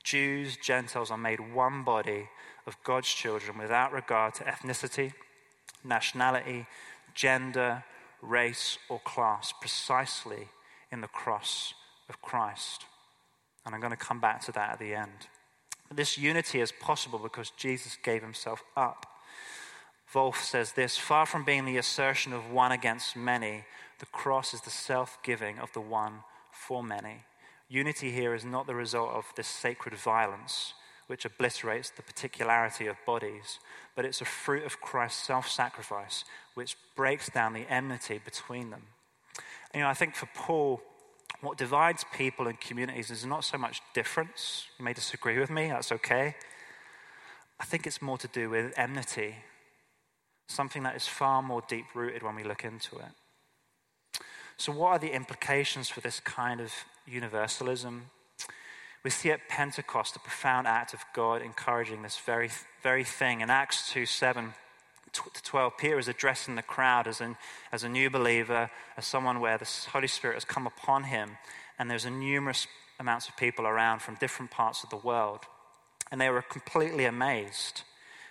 Jews, 0.04 0.56
Gentiles 0.56 1.10
are 1.10 1.18
made 1.18 1.52
one 1.52 1.82
body 1.82 2.28
of 2.66 2.76
God's 2.84 3.08
children 3.08 3.58
without 3.58 3.92
regard 3.92 4.34
to 4.34 4.44
ethnicity, 4.44 5.12
nationality, 5.84 6.66
gender, 7.14 7.84
race, 8.22 8.78
or 8.88 9.00
class 9.00 9.52
precisely 9.60 10.48
in 10.90 11.00
the 11.00 11.08
cross 11.08 11.74
of 12.08 12.20
Christ. 12.22 12.84
And 13.64 13.74
I'm 13.74 13.80
going 13.80 13.90
to 13.92 13.96
come 13.96 14.20
back 14.20 14.44
to 14.46 14.52
that 14.52 14.72
at 14.72 14.78
the 14.78 14.94
end. 14.94 15.28
This 15.94 16.18
unity 16.18 16.60
is 16.60 16.72
possible 16.72 17.18
because 17.18 17.50
Jesus 17.50 17.96
gave 18.02 18.22
himself 18.22 18.62
up. 18.76 19.06
Volf 20.12 20.36
says 20.36 20.72
this 20.72 20.96
far 20.96 21.26
from 21.26 21.44
being 21.44 21.64
the 21.64 21.76
assertion 21.76 22.32
of 22.32 22.50
one 22.50 22.72
against 22.72 23.16
many, 23.16 23.64
the 23.98 24.06
cross 24.06 24.54
is 24.54 24.60
the 24.62 24.70
self 24.70 25.18
giving 25.22 25.58
of 25.58 25.72
the 25.72 25.80
one 25.80 26.20
for 26.50 26.82
many. 26.82 27.24
Unity 27.68 28.10
here 28.10 28.34
is 28.34 28.44
not 28.44 28.66
the 28.66 28.74
result 28.74 29.10
of 29.10 29.26
this 29.36 29.48
sacred 29.48 29.94
violence, 29.94 30.72
which 31.06 31.26
obliterates 31.26 31.90
the 31.90 32.02
particularity 32.02 32.86
of 32.86 32.96
bodies, 33.04 33.58
but 33.94 34.04
it's 34.04 34.20
a 34.20 34.26
fruit 34.26 34.64
of 34.64 34.80
Christ's 34.80 35.26
self 35.26 35.48
sacrifice, 35.48 36.24
which 36.58 36.76
breaks 36.96 37.30
down 37.30 37.52
the 37.52 37.70
enmity 37.70 38.20
between 38.24 38.70
them. 38.70 38.82
You 39.72 39.80
know, 39.80 39.86
I 39.86 39.94
think 39.94 40.16
for 40.16 40.28
Paul, 40.34 40.80
what 41.40 41.56
divides 41.56 42.04
people 42.12 42.48
and 42.48 42.60
communities 42.60 43.12
is 43.12 43.24
not 43.24 43.44
so 43.44 43.56
much 43.56 43.80
difference. 43.94 44.66
You 44.76 44.84
may 44.84 44.92
disagree 44.92 45.38
with 45.38 45.50
me, 45.50 45.68
that's 45.68 45.92
okay. 45.92 46.34
I 47.60 47.64
think 47.64 47.86
it's 47.86 48.02
more 48.02 48.18
to 48.18 48.26
do 48.26 48.50
with 48.50 48.76
enmity, 48.76 49.36
something 50.48 50.82
that 50.82 50.96
is 50.96 51.06
far 51.06 51.42
more 51.42 51.62
deep 51.68 51.84
rooted 51.94 52.24
when 52.24 52.34
we 52.34 52.42
look 52.42 52.64
into 52.64 52.96
it. 52.96 54.20
So, 54.56 54.72
what 54.72 54.88
are 54.88 54.98
the 54.98 55.14
implications 55.14 55.88
for 55.88 56.00
this 56.00 56.18
kind 56.18 56.60
of 56.60 56.72
universalism? 57.06 58.10
We 59.04 59.10
see 59.10 59.30
at 59.30 59.48
Pentecost 59.48 60.16
a 60.16 60.18
profound 60.18 60.66
act 60.66 60.92
of 60.92 61.04
God 61.14 61.40
encouraging 61.40 62.02
this 62.02 62.18
very, 62.18 62.50
very 62.82 63.04
thing. 63.04 63.42
In 63.42 63.48
Acts 63.48 63.92
2 63.92 64.06
7 64.06 64.54
to 65.34 65.42
12, 65.42 65.76
Peter 65.78 65.98
is 65.98 66.08
addressing 66.08 66.54
the 66.54 66.62
crowd 66.62 67.06
as, 67.06 67.20
an, 67.20 67.36
as 67.72 67.82
a 67.82 67.88
new 67.88 68.10
believer, 68.10 68.70
as 68.96 69.06
someone 69.06 69.40
where 69.40 69.58
the 69.58 69.68
Holy 69.92 70.08
Spirit 70.08 70.34
has 70.34 70.44
come 70.44 70.66
upon 70.66 71.04
him, 71.04 71.38
and 71.78 71.90
there's 71.90 72.04
a 72.04 72.10
numerous 72.10 72.66
amounts 72.98 73.28
of 73.28 73.36
people 73.36 73.66
around 73.66 74.00
from 74.00 74.16
different 74.16 74.50
parts 74.50 74.82
of 74.82 74.90
the 74.90 74.96
world. 74.96 75.40
And 76.10 76.20
they 76.20 76.30
were 76.30 76.42
completely 76.42 77.04
amazed 77.04 77.82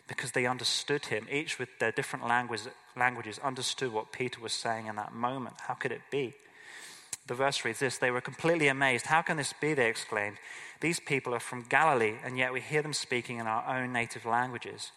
because 0.08 0.32
they 0.32 0.46
understood 0.46 1.06
him. 1.06 1.28
Each 1.32 1.60
with 1.60 1.70
their 1.80 1.92
different 1.92 2.28
languages, 2.28 2.70
languages 2.96 3.40
understood 3.40 3.94
what 3.94 4.12
Peter 4.12 4.42
was 4.42 4.54
saying 4.54 4.88
in 4.88 4.96
that 4.96 5.14
moment. 5.14 5.56
How 5.68 5.74
could 5.74 5.92
it 5.92 6.02
be? 6.12 6.34
The 7.28 7.36
verse 7.36 7.64
reads 7.66 7.80
this 7.80 7.98
They 7.98 8.12
were 8.12 8.22
completely 8.22 8.68
amazed. 8.68 9.06
How 9.06 9.22
can 9.22 9.38
this 9.38 9.54
be? 9.60 9.74
They 9.74 9.90
exclaimed. 9.90 10.38
These 10.80 11.00
people 11.00 11.34
are 11.34 11.40
from 11.40 11.66
Galilee, 11.68 12.16
and 12.24 12.38
yet 12.38 12.54
we 12.54 12.62
hear 12.62 12.82
them 12.82 12.94
speaking 12.94 13.40
in 13.40 13.48
our 13.48 13.66
own 13.68 13.92
native 13.92 14.26
languages. 14.26 14.92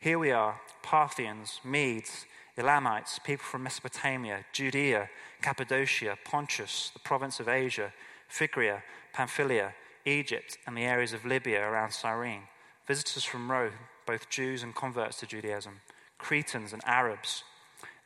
Here 0.00 0.18
we 0.18 0.30
are 0.30 0.60
Parthians, 0.82 1.60
Medes, 1.64 2.26
Elamites, 2.58 3.18
people 3.18 3.44
from 3.44 3.62
Mesopotamia, 3.62 4.44
Judea, 4.52 5.08
Cappadocia, 5.40 6.18
Pontus, 6.22 6.90
the 6.92 6.98
province 6.98 7.40
of 7.40 7.48
Asia, 7.48 7.92
Phrygia, 8.28 8.82
Pamphylia, 9.14 9.72
Egypt, 10.04 10.58
and 10.66 10.76
the 10.76 10.84
areas 10.84 11.14
of 11.14 11.24
Libya 11.24 11.66
around 11.66 11.92
Cyrene, 11.92 12.42
visitors 12.86 13.24
from 13.24 13.50
Rome, 13.50 13.72
both 14.06 14.28
Jews 14.28 14.62
and 14.62 14.74
converts 14.74 15.20
to 15.20 15.26
Judaism, 15.26 15.80
Cretans 16.18 16.74
and 16.74 16.82
Arabs. 16.84 17.42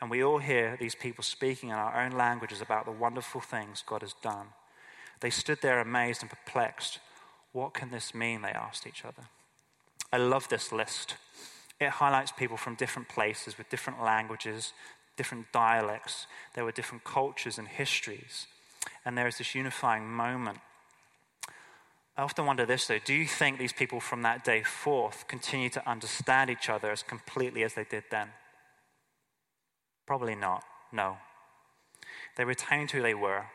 And 0.00 0.10
we 0.10 0.22
all 0.22 0.38
hear 0.38 0.76
these 0.78 0.94
people 0.94 1.24
speaking 1.24 1.70
in 1.70 1.74
our 1.74 2.02
own 2.02 2.12
languages 2.12 2.60
about 2.60 2.84
the 2.84 2.92
wonderful 2.92 3.40
things 3.40 3.82
God 3.84 4.02
has 4.02 4.14
done. 4.22 4.46
They 5.20 5.30
stood 5.30 5.58
there 5.60 5.80
amazed 5.80 6.22
and 6.22 6.30
perplexed. 6.30 7.00
What 7.52 7.74
can 7.74 7.90
this 7.90 8.14
mean? 8.14 8.42
They 8.42 8.50
asked 8.50 8.86
each 8.86 9.04
other. 9.04 9.24
I 10.12 10.18
love 10.18 10.48
this 10.48 10.72
list. 10.72 11.16
It 11.80 11.88
highlights 11.88 12.30
people 12.30 12.58
from 12.58 12.74
different 12.74 13.08
places 13.08 13.56
with 13.56 13.70
different 13.70 14.02
languages, 14.02 14.74
different 15.16 15.50
dialects. 15.50 16.26
There 16.54 16.64
were 16.64 16.72
different 16.72 17.04
cultures 17.04 17.56
and 17.56 17.66
histories. 17.66 18.46
And 19.04 19.16
there 19.16 19.26
is 19.26 19.38
this 19.38 19.54
unifying 19.54 20.06
moment. 20.06 20.58
I 22.18 22.22
often 22.22 22.44
wonder 22.44 22.66
this 22.66 22.86
though 22.86 22.98
do 23.02 23.14
you 23.14 23.26
think 23.26 23.58
these 23.58 23.72
people 23.72 23.98
from 23.98 24.20
that 24.22 24.44
day 24.44 24.62
forth 24.62 25.26
continue 25.26 25.70
to 25.70 25.88
understand 25.88 26.50
each 26.50 26.68
other 26.68 26.90
as 26.90 27.02
completely 27.02 27.64
as 27.64 27.72
they 27.72 27.84
did 27.84 28.04
then? 28.10 28.28
Probably 30.06 30.34
not, 30.34 30.64
no. 30.92 31.16
They 32.36 32.44
retained 32.44 32.90
who 32.90 33.00
they 33.00 33.14
were. 33.14 33.46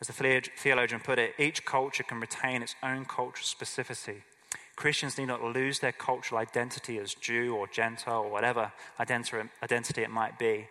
As 0.00 0.06
the 0.06 0.42
theologian 0.56 1.00
put 1.00 1.18
it, 1.18 1.34
each 1.38 1.66
culture 1.66 2.02
can 2.02 2.18
retain 2.18 2.62
its 2.62 2.76
own 2.82 3.04
cultural 3.04 3.44
specificity 3.44 4.22
Christians 4.76 5.18
need 5.18 5.26
not 5.26 5.42
lose 5.42 5.78
their 5.80 5.92
cultural 5.92 6.40
identity 6.40 6.98
as 6.98 7.14
Jew 7.14 7.54
or 7.54 7.66
Gentile 7.66 8.22
or 8.22 8.30
whatever 8.30 8.72
identity 8.98 10.02
it 10.02 10.10
might 10.10 10.38
be 10.38 10.66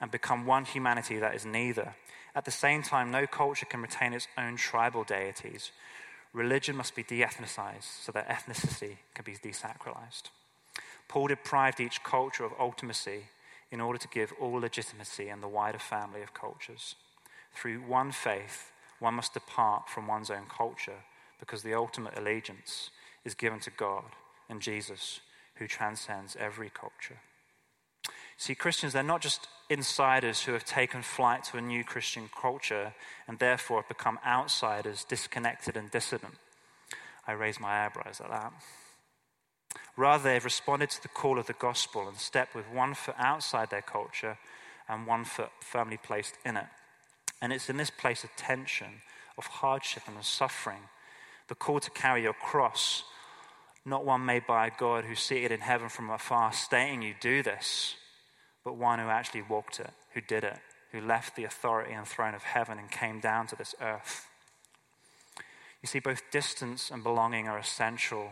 and 0.00 0.10
become 0.10 0.46
one 0.46 0.64
humanity 0.64 1.18
that 1.18 1.34
is 1.34 1.46
neither. 1.46 1.94
At 2.34 2.44
the 2.44 2.50
same 2.50 2.82
time, 2.82 3.10
no 3.10 3.26
culture 3.26 3.66
can 3.66 3.80
retain 3.80 4.12
its 4.12 4.28
own 4.36 4.56
tribal 4.56 5.04
deities. 5.04 5.70
Religion 6.32 6.76
must 6.76 6.94
be 6.94 7.02
de 7.02 7.22
ethnicized 7.22 8.02
so 8.02 8.12
that 8.12 8.28
ethnicity 8.28 8.98
can 9.14 9.24
be 9.24 9.36
desacralized. 9.36 10.24
Paul 11.08 11.28
deprived 11.28 11.80
each 11.80 12.02
culture 12.02 12.44
of 12.44 12.52
ultimacy 12.58 13.22
in 13.70 13.80
order 13.80 13.98
to 13.98 14.08
give 14.08 14.34
all 14.40 14.60
legitimacy 14.60 15.28
in 15.28 15.40
the 15.40 15.48
wider 15.48 15.78
family 15.78 16.20
of 16.20 16.34
cultures. 16.34 16.94
Through 17.54 17.78
one 17.78 18.12
faith, 18.12 18.70
one 18.98 19.14
must 19.14 19.34
depart 19.34 19.88
from 19.88 20.06
one's 20.06 20.30
own 20.30 20.46
culture 20.46 21.04
because 21.40 21.62
the 21.62 21.74
ultimate 21.74 22.18
allegiance 22.18 22.90
is 23.26 23.34
given 23.34 23.60
to 23.60 23.70
God 23.70 24.04
and 24.48 24.62
Jesus, 24.62 25.20
who 25.56 25.66
transcends 25.66 26.36
every 26.38 26.70
culture. 26.70 27.18
See, 28.38 28.54
Christians, 28.54 28.92
they're 28.92 29.02
not 29.02 29.20
just 29.20 29.48
insiders 29.68 30.42
who 30.44 30.52
have 30.52 30.64
taken 30.64 31.02
flight 31.02 31.42
to 31.44 31.56
a 31.56 31.60
new 31.60 31.82
Christian 31.82 32.30
culture 32.40 32.94
and 33.26 33.38
therefore 33.38 33.80
have 33.80 33.88
become 33.88 34.20
outsiders, 34.24 35.04
disconnected, 35.04 35.76
and 35.76 35.90
dissident. 35.90 36.34
I 37.26 37.32
raise 37.32 37.58
my 37.58 37.84
eyebrows 37.84 38.20
at 38.22 38.30
that. 38.30 38.52
Rather, 39.96 40.24
they've 40.24 40.44
responded 40.44 40.90
to 40.90 41.02
the 41.02 41.08
call 41.08 41.38
of 41.38 41.46
the 41.46 41.54
gospel 41.54 42.06
and 42.06 42.16
stepped 42.18 42.54
with 42.54 42.70
one 42.70 42.94
foot 42.94 43.16
outside 43.18 43.70
their 43.70 43.82
culture 43.82 44.38
and 44.88 45.06
one 45.06 45.24
foot 45.24 45.50
firmly 45.60 45.96
placed 45.96 46.34
in 46.44 46.56
it. 46.56 46.66
And 47.42 47.52
it's 47.52 47.68
in 47.68 47.78
this 47.78 47.90
place 47.90 48.22
of 48.22 48.30
tension, 48.36 49.00
of 49.36 49.46
hardship, 49.46 50.04
and 50.06 50.16
of 50.16 50.24
suffering, 50.24 50.88
the 51.48 51.54
call 51.54 51.80
to 51.80 51.90
carry 51.90 52.22
your 52.22 52.34
cross 52.34 53.04
not 53.86 54.04
one 54.04 54.26
made 54.26 54.46
by 54.46 54.66
a 54.66 54.70
God 54.76 55.04
who's 55.04 55.20
seated 55.20 55.52
in 55.52 55.60
heaven 55.60 55.88
from 55.88 56.10
afar, 56.10 56.52
stating 56.52 57.02
you 57.02 57.14
do 57.20 57.42
this, 57.42 57.94
but 58.64 58.76
one 58.76 58.98
who 58.98 59.06
actually 59.06 59.42
walked 59.42 59.78
it, 59.78 59.90
who 60.12 60.20
did 60.20 60.42
it, 60.42 60.58
who 60.90 61.00
left 61.00 61.36
the 61.36 61.44
authority 61.44 61.92
and 61.92 62.06
throne 62.06 62.34
of 62.34 62.42
heaven 62.42 62.78
and 62.78 62.90
came 62.90 63.20
down 63.20 63.46
to 63.46 63.54
this 63.54 63.76
earth. 63.80 64.26
You 65.82 65.86
see, 65.86 66.00
both 66.00 66.22
distance 66.32 66.90
and 66.90 67.04
belonging 67.04 67.46
are 67.46 67.58
essential 67.58 68.30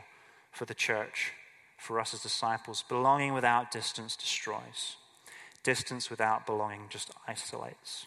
for 0.50 0.64
the 0.64 0.74
church, 0.74 1.32
for 1.78 2.00
us 2.00 2.12
as 2.12 2.22
disciples. 2.22 2.84
Belonging 2.88 3.32
without 3.32 3.70
distance 3.70 4.16
destroys, 4.16 4.96
distance 5.62 6.10
without 6.10 6.46
belonging 6.46 6.86
just 6.88 7.12
isolates. 7.28 8.06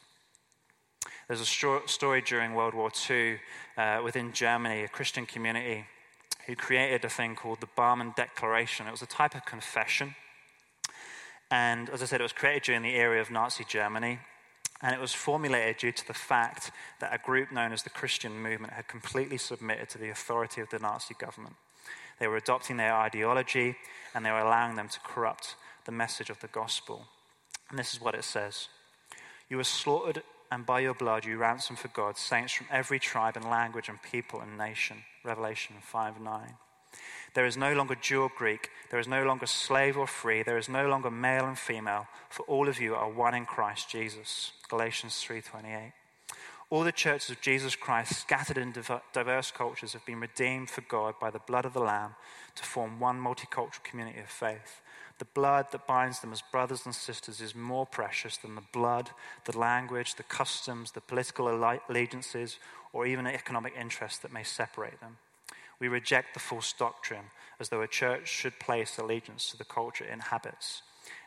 There's 1.30 1.42
a 1.42 1.46
story 1.88 2.22
during 2.22 2.56
World 2.56 2.74
War 2.74 2.92
II 3.10 3.38
uh, 3.78 4.02
within 4.04 4.34
Germany, 4.34 4.84
a 4.84 4.88
Christian 4.90 5.26
community 5.26 5.86
who 6.48 6.56
created 6.56 7.04
a 7.06 7.10
thing 7.10 7.36
called 7.36 7.60
the 7.60 7.68
Barmen 7.78 8.16
Declaration. 8.16 8.88
It 8.88 8.92
was 8.92 9.02
a 9.02 9.08
type 9.08 9.36
of 9.36 9.46
confession. 9.46 10.16
And 11.52 11.90
as 11.90 12.02
I 12.02 12.06
said, 12.06 12.22
it 12.22 12.24
was 12.24 12.34
created 12.34 12.64
during 12.64 12.82
the 12.82 12.96
era 12.96 13.22
of 13.22 13.30
Nazi 13.30 13.66
Germany. 13.66 14.20
And 14.82 14.94
it 14.94 15.02
was 15.02 15.14
formulated 15.14 15.78
due 15.78 15.92
to 15.92 16.08
the 16.08 16.14
fact 16.14 16.72
that 17.00 17.14
a 17.14 17.18
group 17.18 17.52
known 17.52 17.74
as 17.74 17.84
the 17.84 17.90
Christian 17.90 18.42
movement 18.42 18.74
had 18.74 18.88
completely 18.88 19.38
submitted 19.38 19.90
to 19.90 19.98
the 19.98 20.10
authority 20.10 20.62
of 20.62 20.70
the 20.70 20.80
Nazi 20.80 21.16
government. 21.20 21.56
They 22.20 22.28
were 22.28 22.38
adopting 22.38 22.78
their 22.78 22.96
ideology 22.96 23.76
and 24.14 24.26
they 24.26 24.32
were 24.32 24.40
allowing 24.40 24.76
them 24.76 24.90
to 24.90 25.00
corrupt 25.02 25.56
the 25.86 25.92
message 25.92 26.30
of 26.30 26.40
the 26.40 26.48
gospel. 26.48 27.08
And 27.70 27.78
this 27.78 27.94
is 27.94 28.02
what 28.02 28.16
it 28.16 28.24
says 28.24 28.70
You 29.50 29.58
were 29.58 29.64
slaughtered, 29.64 30.24
and 30.52 30.66
by 30.66 30.80
your 30.80 30.94
blood 30.94 31.26
you 31.26 31.38
ransomed 31.38 31.80
for 31.80 31.90
God 31.90 32.18
saints 32.18 32.54
from 32.54 32.68
every 32.72 33.00
tribe 33.00 33.36
and 33.36 33.46
language 33.46 33.90
and 33.90 34.02
people 34.02 34.42
and 34.42 34.58
nation. 34.58 34.98
Revelation 35.24 35.76
5 35.82 36.22
9. 36.22 36.54
There 37.34 37.46
is 37.46 37.58
no 37.58 37.74
longer 37.74 37.96
Jew 37.96 38.24
or 38.24 38.32
Greek. 38.36 38.70
There 38.90 39.00
is 39.00 39.08
no 39.08 39.24
longer 39.24 39.46
slave 39.46 39.98
or 39.98 40.08
free. 40.08 40.42
There 40.44 40.58
is 40.58 40.70
no 40.70 40.88
longer 40.88 41.12
male 41.12 41.46
and 41.46 41.58
female, 41.58 42.08
for 42.30 42.44
all 42.44 42.68
of 42.68 42.80
you 42.80 42.96
are 42.96 43.10
one 43.10 43.36
in 43.36 43.46
Christ 43.46 43.90
Jesus. 43.90 44.54
Galatians 44.70 45.22
3:28. 45.24 45.94
All 46.70 46.84
the 46.84 46.92
churches 46.92 47.30
of 47.30 47.40
Jesus 47.40 47.76
Christ, 47.76 48.20
scattered 48.20 48.58
in 48.58 48.74
diverse 49.14 49.52
cultures, 49.52 49.94
have 49.94 50.06
been 50.06 50.20
redeemed 50.20 50.70
for 50.70 50.82
God 50.82 51.18
by 51.20 51.30
the 51.30 51.40
blood 51.40 51.66
of 51.66 51.74
the 51.74 51.80
Lamb 51.80 52.16
to 52.56 52.64
form 52.64 53.00
one 53.00 53.22
multicultural 53.22 53.84
community 53.84 54.20
of 54.20 54.30
faith. 54.30 54.82
The 55.20 55.26
blood 55.26 55.68
that 55.72 55.88
binds 55.88 56.20
them 56.20 56.32
as 56.32 56.42
brothers 56.42 56.86
and 56.86 56.94
sisters 56.94 57.42
is 57.42 57.56
more 57.56 57.86
precious 57.86 58.38
than 58.38 58.56
the 58.56 58.64
blood, 58.72 59.10
the 59.46 59.58
language, 59.58 60.16
the 60.16 60.24
customs, 60.24 60.92
the 60.92 61.02
political 61.02 61.48
allegiances, 61.48 62.58
or 62.94 63.08
even 63.08 63.26
economic 63.26 63.74
interests 63.80 64.20
that 64.20 64.32
may 64.34 64.44
separate 64.44 65.00
them. 65.00 65.18
We 65.80 65.88
reject 65.88 66.34
the 66.34 66.40
false 66.40 66.74
doctrine 66.74 67.26
as 67.60 67.70
though 67.70 67.82
a 67.82 67.88
church 67.88 68.28
should 68.28 68.60
place 68.60 68.98
allegiance 68.98 69.50
to 69.52 69.58
the 69.58 69.66
culture 69.66 70.06
it 70.06 70.12
inhabits 70.12 70.82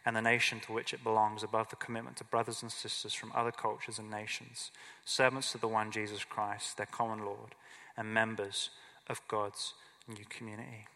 and 0.05 0.17
the 0.17 0.23
nation 0.23 0.61
to 0.61 0.73
which 0.73 0.93
it 0.93 1.05
belongs 1.05 1.43
above 1.43 1.69
the 1.71 1.77
commitment 1.77 2.17
to 2.17 2.25
brothers 2.25 2.63
and 2.63 2.73
sisters 2.73 3.15
from 3.15 3.33
other 3.35 3.53
cultures 3.53 3.99
and 3.99 4.11
nations, 4.11 4.71
servants 5.05 5.53
to 5.53 5.59
the 5.59 5.69
one 5.69 5.91
Jesus 5.91 6.25
Christ, 6.25 6.77
their 6.77 6.87
common 6.87 7.25
Lord, 7.25 7.55
and 7.97 8.13
members 8.13 8.71
of 9.09 9.21
God's 9.29 9.75
new 10.09 10.25
community. 10.29 10.87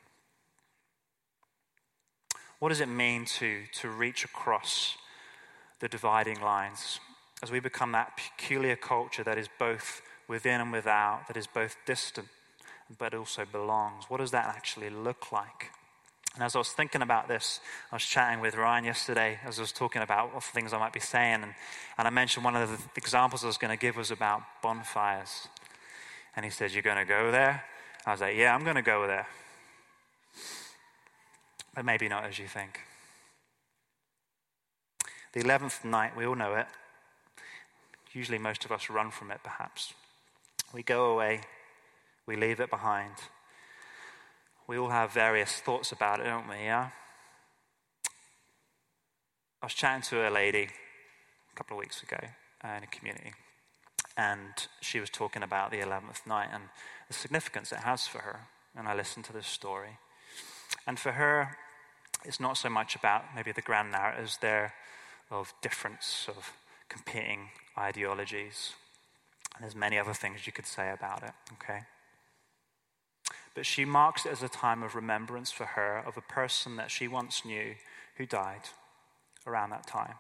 What 2.65 2.71
does 2.71 2.81
it 2.81 2.89
mean 2.89 3.27
to, 3.27 3.65
to 3.83 3.91
reach 3.91 4.25
across 4.25 4.97
the 5.81 5.87
dividing 5.87 6.41
lines 6.41 6.99
as 7.43 7.51
we 7.51 7.61
become 7.61 7.93
that 7.93 8.17
peculiar 8.17 8.75
culture 8.75 9.23
that 9.23 9.37
is 9.37 9.51
both 9.59 10.01
within 10.29 10.63
and 10.63 10.73
without, 10.73 11.29
that 11.29 11.37
is 11.37 11.47
both 11.47 11.77
distant 11.85 12.27
but 12.99 13.13
also 13.13 13.45
belongs. 13.45 14.05
What 14.09 14.21
does 14.21 14.31
that 14.31 14.47
actually 14.47 14.89
look 14.89 15.31
like? 15.31 15.73
And 16.37 16.43
as 16.43 16.55
I 16.55 16.59
was 16.59 16.71
thinking 16.71 17.03
about 17.03 17.29
this, 17.29 17.61
I 17.93 17.97
was 17.97 18.03
chatting 18.03 18.41
with 18.41 18.57
Ryan 18.57 18.85
yesterday 18.85 19.41
as 19.45 19.59
I 19.59 19.63
was 19.63 19.73
talking 19.73 20.01
about 20.01 20.33
what 20.33 20.43
things 20.43 20.73
I 20.73 20.79
might 20.79 20.95
be 20.95 21.01
saying. 21.01 21.43
And, 21.43 21.55
and 21.99 22.09
I 22.09 22.11
mentioned 22.11 22.47
one 22.47 22.57
of 22.57 22.71
the 22.71 22.79
examples 22.97 23.45
I 23.45 23.47
was 23.47 23.59
going 23.59 23.77
to 23.77 23.79
give 23.79 23.95
was 23.95 24.11
about 24.11 24.41
bonfires. 24.63 25.49
And 26.35 26.47
he 26.47 26.51
said, 26.51 26.73
You're 26.73 26.81
going 26.81 26.97
to 26.97 27.05
go 27.05 27.31
there? 27.31 27.63
I 28.07 28.13
was 28.13 28.23
like, 28.23 28.39
Yeah, 28.39 28.55
I'm 28.55 28.65
going 28.65 28.77
to 28.77 28.81
go 28.83 29.07
there. 29.07 29.27
But 31.75 31.85
maybe 31.85 32.09
not 32.09 32.25
as 32.25 32.39
you 32.39 32.47
think. 32.47 32.81
The 35.33 35.43
11th 35.43 35.85
night, 35.85 36.17
we 36.17 36.25
all 36.25 36.37
know 36.37 36.55
it. 36.55 36.67
Usually, 38.13 38.39
most 38.39 38.65
of 38.65 38.71
us 38.71 38.89
run 38.89 39.11
from 39.11 39.33
it, 39.33 39.41
perhaps. 39.43 39.93
We 40.73 40.85
go 40.85 41.13
away, 41.13 41.41
we 42.27 42.37
leave 42.37 42.61
it 42.61 42.71
behind. 42.71 43.15
We 44.69 44.79
all 44.79 44.91
have 44.91 45.13
various 45.13 45.53
thoughts 45.53 45.91
about 45.91 46.21
it, 46.21 46.25
don't 46.25 46.49
we? 46.49 46.57
Yeah? 46.57 46.91
I 49.61 49.67
was 49.67 49.75
chatting 49.75 50.03
to 50.03 50.29
a 50.29 50.31
lady 50.31 50.69
a 51.53 51.57
couple 51.57 51.77
of 51.77 51.81
weeks 51.81 52.03
ago 52.03 52.19
uh, 52.65 52.69
in 52.77 52.85
a 52.85 52.87
community, 52.87 53.33
and 54.17 54.53
she 54.81 55.01
was 55.01 55.11
talking 55.11 55.43
about 55.43 55.73
the 55.73 55.79
11th 55.79 56.27
night 56.27 56.51
and 56.53 56.65
the 57.09 57.15
significance 57.15 57.73
it 57.73 57.81
has 57.81 58.07
for 58.07 58.19
her. 58.19 58.41
And 58.77 58.87
I 58.87 58.95
listened 58.95 59.25
to 59.27 59.33
this 59.33 59.47
story. 59.47 59.99
And 60.87 60.99
for 60.99 61.13
her, 61.13 61.57
it's 62.25 62.41
not 62.41 62.57
so 62.57 62.71
much 62.71 62.97
about 62.97 63.25
maybe 63.35 63.53
the 63.53 63.63
grand 63.63 63.93
narratives 63.93 64.39
there 64.41 64.75
of 65.31 65.53
difference, 65.63 66.27
of 66.29 66.53
competing 66.89 67.51
ideologies. 67.79 68.73
And 69.55 69.63
there's 69.63 69.77
many 69.77 69.99
other 69.99 70.15
things 70.15 70.47
you 70.47 70.53
could 70.53 70.67
say 70.67 70.91
about 70.91 71.23
it, 71.23 71.33
okay? 71.55 71.83
But 73.55 73.67
she 73.67 73.85
marks 73.85 74.27
it 74.27 74.33
as 74.33 74.43
a 74.43 74.49
time 74.49 74.83
of 74.83 74.95
remembrance 74.95 75.51
for 75.51 75.65
her 75.65 75.99
of 75.99 76.17
a 76.17 76.21
person 76.21 76.77
that 76.77 76.91
she 76.91 77.07
once 77.07 77.45
knew 77.45 77.75
who 78.17 78.27
died 78.27 78.69
around 79.47 79.71
that 79.71 79.87
time. 79.87 80.15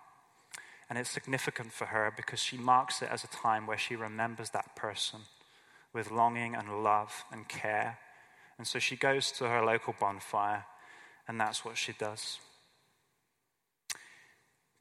And 0.88 0.98
it's 0.98 1.10
significant 1.10 1.72
for 1.72 1.86
her 1.86 2.12
because 2.14 2.40
she 2.40 2.56
marks 2.56 3.02
it 3.02 3.08
as 3.10 3.24
a 3.24 3.28
time 3.28 3.66
where 3.66 3.78
she 3.78 3.96
remembers 3.96 4.50
that 4.50 4.76
person 4.76 5.20
with 5.92 6.10
longing 6.10 6.54
and 6.54 6.84
love 6.84 7.24
and 7.32 7.48
care. 7.48 7.98
And 8.58 8.66
so 8.66 8.78
she 8.78 8.96
goes 8.96 9.32
to 9.32 9.48
her 9.48 9.64
local 9.64 9.94
bonfire, 9.98 10.66
and 11.28 11.40
that's 11.40 11.64
what 11.64 11.76
she 11.76 11.92
does. 11.92 12.38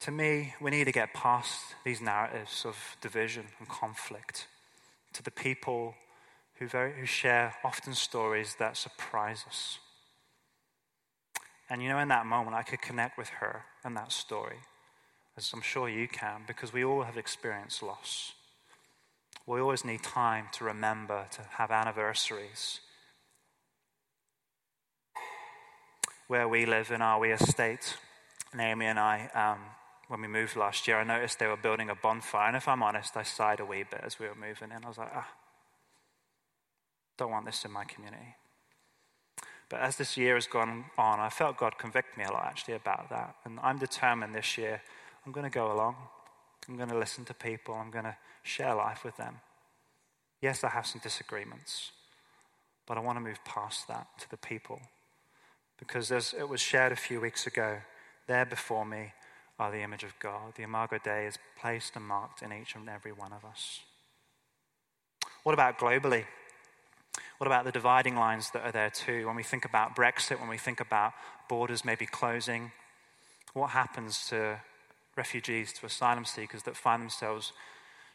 To 0.02 0.12
me, 0.12 0.54
we 0.60 0.72
need 0.72 0.84
to 0.86 0.92
get 0.92 1.14
past 1.14 1.76
these 1.86 2.02
narratives 2.02 2.66
of 2.66 2.76
division 3.02 3.46
and 3.60 3.70
conflict 3.70 4.48
to 5.14 5.24
the 5.24 5.32
people 5.32 5.96
who, 6.56 6.68
very, 6.68 6.94
who 7.00 7.06
share 7.06 7.56
often 7.64 7.94
stories 7.94 8.56
that 8.60 8.76
surprise 8.76 9.46
us. 9.48 9.80
And 11.70 11.82
you 11.82 11.90
know, 11.90 12.00
in 12.00 12.10
that 12.10 12.26
moment, 12.26 12.56
I 12.56 12.64
could 12.64 12.82
connect 12.82 13.18
with 13.18 13.30
her 13.30 13.64
and 13.84 13.96
that 13.96 14.12
story, 14.12 14.58
as 15.38 15.52
I'm 15.54 15.62
sure 15.62 15.88
you 15.88 16.08
can, 16.08 16.42
because 16.46 16.74
we 16.74 16.84
all 16.84 17.04
have 17.04 17.18
experienced 17.18 17.82
loss. 17.82 18.34
We 19.48 19.60
always 19.60 19.86
need 19.86 20.04
time 20.04 20.48
to 20.54 20.66
remember, 20.66 21.26
to 21.32 21.42
have 21.52 21.72
anniversaries. 21.72 22.82
Where 26.28 26.48
we 26.48 26.66
live 26.66 26.92
in 26.92 27.02
our 27.02 27.20
wee 27.20 27.32
estate, 27.32 27.98
Naomi 28.54 28.86
and 28.86 29.00
I, 29.00 29.30
um, 29.34 29.60
when 30.08 30.22
we 30.22 30.28
moved 30.28 30.56
last 30.56 30.88
year, 30.88 30.98
I 30.98 31.04
noticed 31.04 31.40
they 31.40 31.48
were 31.48 31.58
building 31.58 31.90
a 31.90 31.96
bonfire. 31.96 32.48
And 32.48 32.58
if 32.58 32.68
I'm 32.68 32.84
honest, 32.84 33.18
I 33.18 33.24
sighed 33.24 33.60
a 33.60 33.66
wee 33.66 33.84
bit 33.90 34.02
as 34.04 34.20
we 34.20 34.28
were 34.28 34.36
moving 34.36 34.72
in. 34.72 34.84
I 34.84 34.88
was 34.88 34.98
like, 34.98 35.12
ah, 35.14 35.30
don't 37.18 37.32
want 37.32 37.46
this 37.46 37.66
in 37.66 37.72
my 37.72 37.84
community. 37.84 38.36
But 39.70 39.80
as 39.80 39.96
this 39.96 40.18
year 40.18 40.36
has 40.36 40.46
gone 40.46 40.86
on, 40.98 41.20
I 41.20 41.30
felt 41.30 41.58
God 41.58 41.78
convict 41.78 42.18
me 42.18 42.24
a 42.26 42.32
lot 42.32 42.46
actually 42.46 42.76
about 42.76 43.10
that. 43.10 43.36
And 43.46 43.60
I'm 43.62 43.80
determined 43.80 44.36
this 44.36 44.58
year, 44.58 44.82
I'm 45.26 45.32
going 45.32 45.50
to 45.50 45.50
go 45.50 45.72
along. 45.72 45.96
I'm 46.68 46.78
going 46.78 46.90
to 46.90 46.98
listen 46.98 47.26
to 47.26 47.34
people. 47.34 47.74
I'm 47.74 47.92
going 47.92 48.06
to 48.06 48.16
share 48.44 48.76
life 48.76 49.04
with 49.04 49.18
them. 49.18 49.40
Yes, 50.42 50.64
I 50.64 50.70
have 50.70 50.86
some 50.86 51.02
disagreements, 51.02 51.92
but 52.86 52.98
I 52.98 53.00
want 53.00 53.18
to 53.18 53.22
move 53.22 53.40
past 53.46 53.88
that 53.88 54.08
to 54.20 54.30
the 54.30 54.38
people. 54.38 54.80
Because 55.80 56.12
as 56.12 56.34
it 56.38 56.48
was 56.48 56.62
shared 56.62 56.92
a 56.92 56.98
few 56.98 57.20
weeks 57.20 57.48
ago, 57.48 57.80
there 58.28 58.46
before 58.46 58.86
me 58.86 59.14
are 59.60 59.72
the 59.72 59.82
image 59.82 60.04
of 60.04 60.18
God. 60.20 60.54
The 60.56 60.64
Imago 60.64 60.98
Dei 61.04 61.26
is 61.26 61.38
placed 61.60 61.96
and 61.96 62.06
marked 62.06 62.42
in 62.42 62.52
each 62.54 62.76
and 62.76 62.90
every 62.90 63.12
one 63.12 63.34
of 63.34 63.46
us. 63.46 63.80
What 65.44 65.54
about 65.54 65.78
globally? 65.78 66.26
What 67.38 67.48
about 67.48 67.66
the 67.66 67.72
dividing 67.72 68.16
lines 68.16 68.52
that 68.52 68.64
are 68.64 68.72
there 68.72 68.90
too? 68.90 69.28
When 69.28 69.36
we 69.36 69.44
think 69.44 69.66
about 69.66 69.96
Brexit, 69.96 70.40
when 70.40 70.50
we 70.50 70.58
think 70.58 70.80
about 70.80 71.14
borders 71.50 71.84
maybe 71.84 72.06
closing, 72.06 72.72
what 73.54 73.72
happens 73.72 74.28
to 74.28 74.60
refugees, 75.16 75.74
to 75.74 75.86
asylum 75.86 76.26
seekers 76.26 76.64
that 76.64 76.76
find 76.76 77.02
themselves 77.02 77.52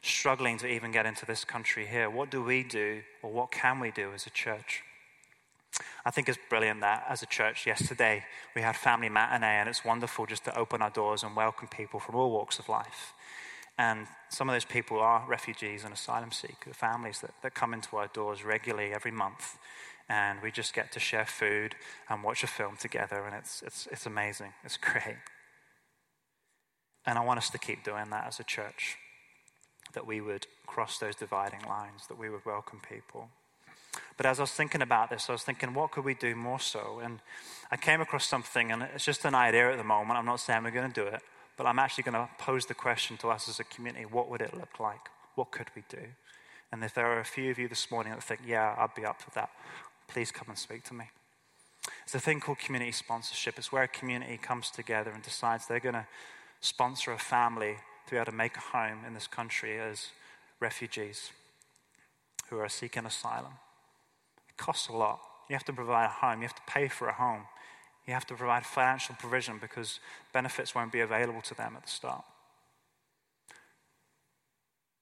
struggling 0.03 0.59
to 0.59 0.67
even 0.67 0.91
get 0.93 1.07
into 1.07 1.27
this 1.27 1.45
country 1.45 1.87
here? 1.87 2.09
What 2.09 2.31
do 2.31 2.43
we 2.43 2.63
do, 2.63 3.03
or 3.23 3.31
what 3.31 3.51
can 3.51 3.81
we 3.81 3.91
do 3.91 4.13
as 4.15 4.27
a 4.27 4.31
church? 4.31 4.83
I 6.05 6.11
think 6.11 6.29
it's 6.29 6.39
brilliant 6.49 6.81
that 6.81 7.05
as 7.09 7.23
a 7.23 7.27
church 7.27 7.67
yesterday 7.67 8.25
we 8.55 8.63
had 8.63 8.77
family 8.77 9.09
matinee, 9.09 9.59
and 9.61 9.69
it's 9.69 9.85
wonderful 9.85 10.27
just 10.27 10.45
to 10.45 10.59
open 10.59 10.83
our 10.83 10.91
doors 10.91 11.23
and 11.23 11.37
welcome 11.37 11.69
people 11.69 12.01
from 12.01 12.15
all 12.15 12.31
walks 12.31 12.59
of 12.59 12.69
life. 12.69 13.13
And 13.77 14.09
some 14.29 14.49
of 14.49 14.55
those 14.55 14.65
people 14.65 14.99
are 14.99 15.25
refugees 15.29 15.85
and 15.85 15.95
asylum 15.95 16.33
seekers, 16.33 16.75
families 16.75 17.21
that, 17.21 17.31
that 17.43 17.55
come 17.55 17.73
into 17.73 17.97
our 17.97 18.09
doors 18.09 18.45
regularly 18.45 18.93
every 18.93 19.13
month. 19.13 19.57
And 20.09 20.41
we 20.43 20.51
just 20.51 20.75
get 20.75 20.91
to 20.93 21.01
share 21.01 21.27
food 21.27 21.77
and 22.09 22.25
watch 22.25 22.43
a 22.43 22.47
film 22.47 22.77
together, 22.77 23.25
and 23.25 23.37
it's, 23.37 23.63
it's, 23.63 23.87
it's 23.93 24.07
amazing. 24.07 24.53
It's 24.65 24.77
great. 24.79 25.19
And 27.07 27.19
I 27.19 27.25
want 27.25 27.39
us 27.39 27.51
to 27.51 27.59
keep 27.59 27.85
doing 27.85 28.11
that 28.11 28.27
as 28.27 28.41
a 28.41 28.45
church, 28.45 28.97
that 29.95 30.07
we 30.07 30.21
would 30.21 30.47
cross 30.67 30.99
those 30.99 31.15
dividing 31.15 31.61
lines, 31.69 32.07
that 32.09 32.19
we 32.19 32.31
would 32.31 32.45
welcome 32.45 32.81
people. 32.87 33.29
But 34.17 34.27
as 34.27 34.39
I 34.41 34.43
was 34.43 34.51
thinking 34.51 34.83
about 34.83 35.11
this, 35.11 35.29
I 35.29 35.33
was 35.33 35.43
thinking, 35.43 35.75
what 35.75 35.91
could 35.91 36.05
we 36.05 36.15
do 36.15 36.35
more 36.35 36.61
so? 36.61 37.01
And 37.03 37.21
I 37.71 37.77
came 37.77 38.01
across 38.01 38.27
something, 38.27 38.73
and 38.73 38.83
it's 38.83 39.05
just 39.05 39.25
an 39.25 39.35
idea 39.35 39.71
at 39.71 39.79
the 39.79 39.85
moment. 39.85 40.19
I'm 40.19 40.27
not 40.27 40.41
saying 40.41 40.65
we're 40.65 40.71
going 40.71 40.91
to 40.91 41.01
do 41.05 41.07
it, 41.07 41.21
but 41.57 41.67
I'm 41.67 41.79
actually 41.79 42.05
going 42.05 42.15
to 42.15 42.29
pose 42.39 42.67
the 42.67 42.75
question 42.75 43.17
to 43.19 43.29
us 43.29 43.49
as 43.49 43.61
a 43.61 43.65
community 43.65 44.05
what 44.05 44.29
would 44.31 44.41
it 44.41 44.55
look 44.55 44.81
like? 44.81 45.09
What 45.35 45.51
could 45.51 45.69
we 45.77 45.85
do? 45.89 46.07
And 46.73 46.83
if 46.85 46.95
there 46.95 47.07
are 47.07 47.21
a 47.21 47.25
few 47.25 47.51
of 47.51 47.59
you 47.59 47.69
this 47.69 47.91
morning 47.91 48.13
that 48.13 48.23
think, 48.23 48.41
yeah, 48.47 48.75
I'd 48.79 48.95
be 48.95 49.05
up 49.05 49.23
for 49.23 49.31
that, 49.31 49.51
please 50.09 50.31
come 50.31 50.49
and 50.49 50.59
speak 50.59 50.85
to 50.85 50.95
me. 50.95 51.11
It's 52.05 52.15
a 52.15 52.21
thing 52.21 52.41
called 52.41 52.59
community 52.59 52.93
sponsorship. 52.93 53.59
It's 53.59 53.73
where 53.73 53.83
a 53.83 53.89
community 53.89 54.37
comes 54.37 54.71
together 54.71 55.11
and 55.11 55.23
decides 55.23 55.67
they're 55.67 55.81
going 55.81 55.95
to 55.95 56.07
sponsor 56.61 57.13
a 57.13 57.19
family 57.19 57.77
to 58.07 58.11
be 58.11 58.17
able 58.17 58.27
to 58.27 58.33
make 58.33 58.57
a 58.57 58.61
home 58.61 59.05
in 59.07 59.15
this 59.15 59.27
country 59.27 59.79
as 59.79 60.09
refugees 60.61 61.31
who 62.49 62.59
are 62.59 62.69
seeking 62.69 63.07
asylum. 63.07 63.53
Costs 64.59 64.89
a 64.89 64.93
lot. 64.93 65.21
You 65.49 65.55
have 65.55 65.65
to 65.65 65.73
provide 65.73 66.05
a 66.05 66.09
home, 66.09 66.43
you 66.43 66.49
have 66.49 66.55
to 66.55 66.63
pay 66.67 66.89
for 66.89 67.09
a 67.09 67.15
home. 67.15 67.47
You 68.07 68.15
have 68.15 68.27
to 68.27 68.35
provide 68.35 68.65
financial 68.65 69.15
provision 69.19 69.59
because 69.61 70.01
benefits 70.33 70.75
won't 70.75 70.93
be 70.93 71.01
available 71.01 71.43
to 71.43 71.55
them 71.55 71.75
at 71.77 71.85
the 71.85 71.91
start. 71.91 72.25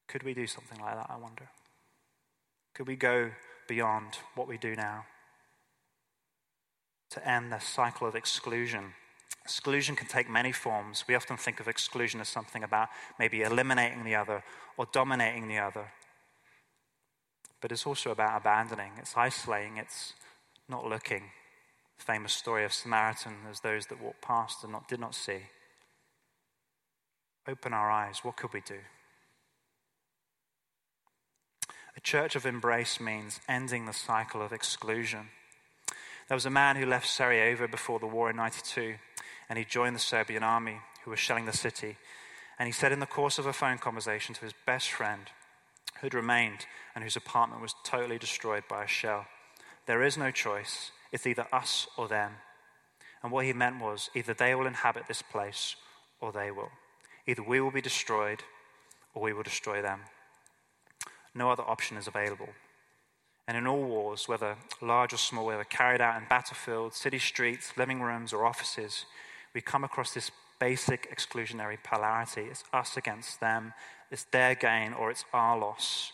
Could 0.07 0.23
we 0.23 0.33
do 0.33 0.47
something 0.47 0.79
like 0.79 0.95
that, 0.95 1.07
I 1.09 1.17
wonder? 1.17 1.49
Could 2.73 2.87
we 2.87 2.95
go 2.95 3.31
beyond 3.67 4.19
what 4.35 4.47
we 4.47 4.57
do 4.57 4.75
now 4.75 5.05
to 7.11 7.27
end 7.27 7.51
the 7.51 7.59
cycle 7.59 8.07
of 8.07 8.15
exclusion? 8.15 8.93
Exclusion 9.43 9.95
can 9.95 10.07
take 10.07 10.29
many 10.29 10.51
forms. 10.51 11.05
We 11.07 11.15
often 11.15 11.37
think 11.37 11.61
of 11.61 11.69
exclusion 11.69 12.19
as 12.19 12.27
something 12.27 12.63
about 12.63 12.89
maybe 13.17 13.41
eliminating 13.41 14.03
the 14.03 14.15
other 14.15 14.43
or 14.75 14.87
dominating 14.91 15.47
the 15.47 15.59
other. 15.59 15.91
But 17.61 17.71
it's 17.71 17.87
also 17.87 18.11
about 18.11 18.39
abandoning, 18.39 18.91
it's 18.97 19.17
isolating, 19.17 19.77
it's 19.77 20.13
not 20.69 20.85
looking, 20.85 21.23
famous 21.97 22.33
story 22.33 22.63
of 22.63 22.73
Samaritan 22.73 23.33
as 23.49 23.61
those 23.61 23.87
that 23.87 24.01
walked 24.01 24.21
past 24.21 24.63
and 24.63 24.71
not, 24.71 24.87
did 24.87 24.99
not 24.99 25.15
see. 25.15 25.43
Open 27.47 27.73
our 27.73 27.89
eyes. 27.89 28.19
What 28.23 28.37
could 28.37 28.53
we 28.53 28.61
do? 28.61 28.79
A 31.95 32.01
church 32.01 32.35
of 32.35 32.45
embrace 32.45 32.99
means 32.99 33.39
ending 33.49 33.85
the 33.85 33.93
cycle 33.93 34.41
of 34.41 34.53
exclusion. 34.53 35.29
There 36.27 36.35
was 36.35 36.45
a 36.45 36.51
man 36.51 36.75
who 36.75 36.85
left 36.85 37.07
Sarajevo 37.07 37.67
before 37.67 37.99
the 37.99 38.05
war 38.05 38.29
in 38.29 38.35
92, 38.35 38.95
and 39.49 39.57
he 39.57 39.65
joined 39.65 39.95
the 39.95 39.99
Serbian 39.99 40.43
army 40.43 40.77
who 41.03 41.11
was 41.11 41.19
shelling 41.19 41.45
the 41.45 41.53
city. 41.53 41.97
And 42.59 42.67
he 42.67 42.73
said 42.73 42.91
in 42.91 42.99
the 42.99 43.05
course 43.05 43.39
of 43.39 43.45
a 43.45 43.53
phone 43.53 43.77
conversation 43.77 44.35
to 44.35 44.41
his 44.41 44.53
best 44.65 44.91
friend, 44.91 45.31
who 45.99 46.07
had 46.07 46.13
remained 46.13 46.65
and 46.95 47.03
whose 47.03 47.15
apartment 47.15 47.61
was 47.61 47.75
totally 47.83 48.17
destroyed 48.17 48.63
by 48.69 48.83
a 48.83 48.87
shell, 48.87 49.25
There 49.85 50.03
is 50.03 50.17
no 50.17 50.31
choice. 50.31 50.91
It's 51.11 51.25
either 51.25 51.47
us 51.51 51.87
or 51.97 52.07
them. 52.07 52.33
And 53.23 53.31
what 53.31 53.45
he 53.45 53.53
meant 53.53 53.81
was 53.81 54.09
either 54.15 54.33
they 54.33 54.53
will 54.53 54.67
inhabit 54.67 55.07
this 55.07 55.21
place 55.21 55.75
or 56.19 56.31
they 56.31 56.51
will. 56.51 56.71
Either 57.25 57.43
we 57.43 57.61
will 57.61 57.71
be 57.71 57.81
destroyed 57.81 58.43
or 59.13 59.21
we 59.21 59.33
will 59.33 59.43
destroy 59.43 59.81
them. 59.81 60.01
No 61.33 61.51
other 61.51 61.63
option 61.63 61.97
is 61.97 62.07
available. 62.07 62.49
And 63.47 63.55
in 63.55 63.65
all 63.65 63.83
wars, 63.83 64.27
whether 64.27 64.57
large 64.81 65.13
or 65.13 65.17
small, 65.17 65.45
whether 65.45 65.63
carried 65.63 66.01
out 66.01 66.21
in 66.21 66.27
battlefields, 66.27 66.97
city 66.97 67.19
streets, 67.19 67.73
living 67.77 68.01
rooms, 68.01 68.33
or 68.33 68.45
offices, 68.45 69.05
we 69.53 69.61
come 69.61 69.83
across 69.83 70.13
this 70.13 70.31
basic 70.59 71.15
exclusionary 71.15 71.77
polarity. 71.81 72.41
It's 72.41 72.63
us 72.73 72.97
against 72.97 73.39
them, 73.39 73.73
it's 74.11 74.25
their 74.25 74.55
gain 74.55 74.93
or 74.93 75.11
it's 75.11 75.25
our 75.33 75.57
loss. 75.57 76.11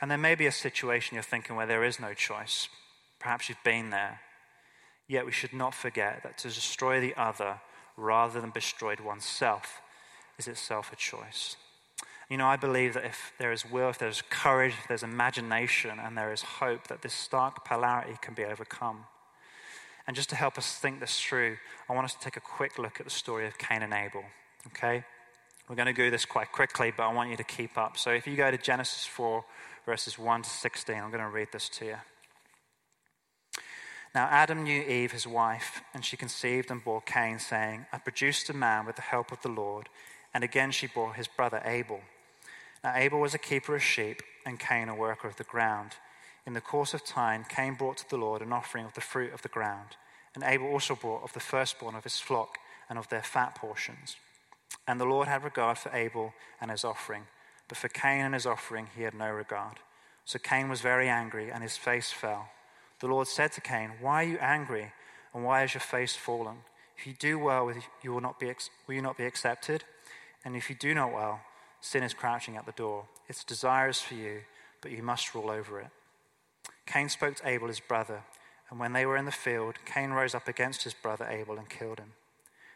And 0.00 0.10
there 0.10 0.18
may 0.18 0.34
be 0.34 0.46
a 0.46 0.52
situation 0.52 1.14
you're 1.14 1.22
thinking 1.22 1.56
where 1.56 1.66
there 1.66 1.84
is 1.84 1.98
no 2.00 2.14
choice. 2.14 2.68
Perhaps 3.18 3.48
you've 3.48 3.64
been 3.64 3.90
there. 3.90 4.20
Yet 5.08 5.26
we 5.26 5.32
should 5.32 5.52
not 5.52 5.74
forget 5.74 6.22
that 6.22 6.38
to 6.38 6.48
destroy 6.48 7.00
the 7.00 7.14
other 7.16 7.60
rather 7.96 8.40
than 8.40 8.50
destroy 8.50 8.96
oneself 9.02 9.80
is 10.38 10.48
itself 10.48 10.92
a 10.92 10.96
choice. 10.96 11.56
You 12.28 12.38
know, 12.38 12.46
I 12.46 12.56
believe 12.56 12.94
that 12.94 13.04
if 13.04 13.32
there 13.38 13.52
is 13.52 13.64
will, 13.70 13.90
if 13.90 13.98
there's 13.98 14.22
courage, 14.30 14.74
if 14.80 14.88
there's 14.88 15.02
imagination, 15.02 15.98
and 16.00 16.16
there 16.16 16.32
is 16.32 16.42
hope, 16.42 16.88
that 16.88 17.02
this 17.02 17.12
stark 17.12 17.64
polarity 17.64 18.16
can 18.20 18.34
be 18.34 18.44
overcome. 18.44 19.04
And 20.06 20.16
just 20.16 20.30
to 20.30 20.36
help 20.36 20.58
us 20.58 20.78
think 20.78 21.00
this 21.00 21.20
through, 21.20 21.56
I 21.88 21.94
want 21.94 22.06
us 22.06 22.14
to 22.14 22.20
take 22.20 22.36
a 22.36 22.40
quick 22.40 22.78
look 22.78 22.98
at 22.98 23.04
the 23.04 23.10
story 23.10 23.46
of 23.46 23.58
Cain 23.58 23.82
and 23.82 23.92
Abel. 23.92 24.24
Okay? 24.68 25.04
We're 25.68 25.76
going 25.76 25.86
to 25.86 25.94
do 25.94 26.10
this 26.10 26.26
quite 26.26 26.52
quickly, 26.52 26.92
but 26.94 27.04
I 27.04 27.12
want 27.12 27.30
you 27.30 27.36
to 27.38 27.44
keep 27.44 27.78
up. 27.78 27.96
So 27.96 28.10
if 28.10 28.26
you 28.26 28.36
go 28.36 28.50
to 28.50 28.58
Genesis 28.58 29.06
4, 29.06 29.44
verses 29.86 30.18
1 30.18 30.42
to 30.42 30.50
16, 30.50 30.96
I'm 30.96 31.10
going 31.10 31.22
to 31.22 31.28
read 31.28 31.48
this 31.52 31.68
to 31.70 31.86
you. 31.86 31.96
Now 34.14 34.28
Adam 34.30 34.62
knew 34.62 34.82
Eve, 34.82 35.12
his 35.12 35.26
wife, 35.26 35.80
and 35.94 36.04
she 36.04 36.16
conceived 36.16 36.70
and 36.70 36.84
bore 36.84 37.00
Cain, 37.00 37.38
saying, 37.38 37.86
I 37.92 37.98
produced 37.98 38.50
a 38.50 38.54
man 38.54 38.86
with 38.86 38.96
the 38.96 39.02
help 39.02 39.32
of 39.32 39.40
the 39.42 39.48
Lord. 39.48 39.88
And 40.34 40.44
again 40.44 40.70
she 40.70 40.86
bore 40.86 41.14
his 41.14 41.28
brother 41.28 41.62
Abel. 41.64 42.00
Now 42.84 42.94
Abel 42.94 43.20
was 43.20 43.34
a 43.34 43.38
keeper 43.38 43.74
of 43.74 43.82
sheep, 43.82 44.22
and 44.44 44.60
Cain 44.60 44.88
a 44.88 44.94
worker 44.94 45.26
of 45.26 45.36
the 45.36 45.44
ground. 45.44 45.92
In 46.46 46.52
the 46.52 46.60
course 46.60 46.92
of 46.92 47.04
time, 47.04 47.44
Cain 47.48 47.74
brought 47.74 47.96
to 47.98 48.10
the 48.10 48.18
Lord 48.18 48.42
an 48.42 48.52
offering 48.52 48.84
of 48.84 48.92
the 48.92 49.00
fruit 49.00 49.32
of 49.32 49.40
the 49.40 49.48
ground, 49.48 49.96
and 50.34 50.44
Abel 50.44 50.66
also 50.66 50.94
brought 50.94 51.24
of 51.24 51.32
the 51.32 51.40
firstborn 51.40 51.94
of 51.94 52.04
his 52.04 52.18
flock 52.18 52.58
and 52.90 52.98
of 52.98 53.08
their 53.08 53.22
fat 53.22 53.54
portions. 53.54 54.16
And 54.86 55.00
the 55.00 55.06
Lord 55.06 55.28
had 55.28 55.44
regard 55.44 55.78
for 55.78 55.94
Abel 55.94 56.34
and 56.60 56.70
his 56.70 56.84
offering, 56.84 57.24
but 57.68 57.78
for 57.78 57.88
Cain 57.88 58.24
and 58.24 58.34
his 58.34 58.46
offering 58.46 58.88
he 58.96 59.02
had 59.02 59.14
no 59.14 59.30
regard. 59.30 59.78
So 60.24 60.38
Cain 60.38 60.68
was 60.68 60.80
very 60.80 61.08
angry, 61.08 61.50
and 61.50 61.62
his 61.62 61.76
face 61.76 62.10
fell. 62.10 62.48
The 63.00 63.06
Lord 63.06 63.28
said 63.28 63.52
to 63.52 63.60
Cain, 63.60 63.92
Why 64.00 64.24
are 64.24 64.28
you 64.28 64.38
angry, 64.38 64.92
and 65.32 65.44
why 65.44 65.64
is 65.64 65.74
your 65.74 65.80
face 65.80 66.16
fallen? 66.16 66.58
If 66.96 67.06
you 67.06 67.12
do 67.12 67.38
well, 67.38 67.72
you 68.02 68.12
will, 68.12 68.20
not 68.20 68.38
be, 68.38 68.46
will 68.86 68.94
you 68.94 69.02
not 69.02 69.18
be 69.18 69.26
accepted? 69.26 69.84
And 70.44 70.56
if 70.56 70.70
you 70.70 70.76
do 70.76 70.94
not 70.94 71.12
well, 71.12 71.40
sin 71.80 72.02
is 72.02 72.14
crouching 72.14 72.56
at 72.56 72.66
the 72.66 72.72
door. 72.72 73.04
Its 73.28 73.44
desire 73.44 73.88
is 73.88 74.00
for 74.00 74.14
you, 74.14 74.40
but 74.80 74.92
you 74.92 75.02
must 75.02 75.34
rule 75.34 75.50
over 75.50 75.80
it. 75.80 75.88
Cain 76.86 77.08
spoke 77.08 77.36
to 77.36 77.48
Abel, 77.48 77.68
his 77.68 77.80
brother, 77.80 78.22
and 78.70 78.78
when 78.78 78.92
they 78.92 79.06
were 79.06 79.16
in 79.16 79.24
the 79.24 79.32
field, 79.32 79.74
Cain 79.84 80.10
rose 80.10 80.34
up 80.34 80.48
against 80.48 80.84
his 80.84 80.94
brother 80.94 81.26
Abel 81.26 81.58
and 81.58 81.68
killed 81.68 81.98
him. 81.98 82.12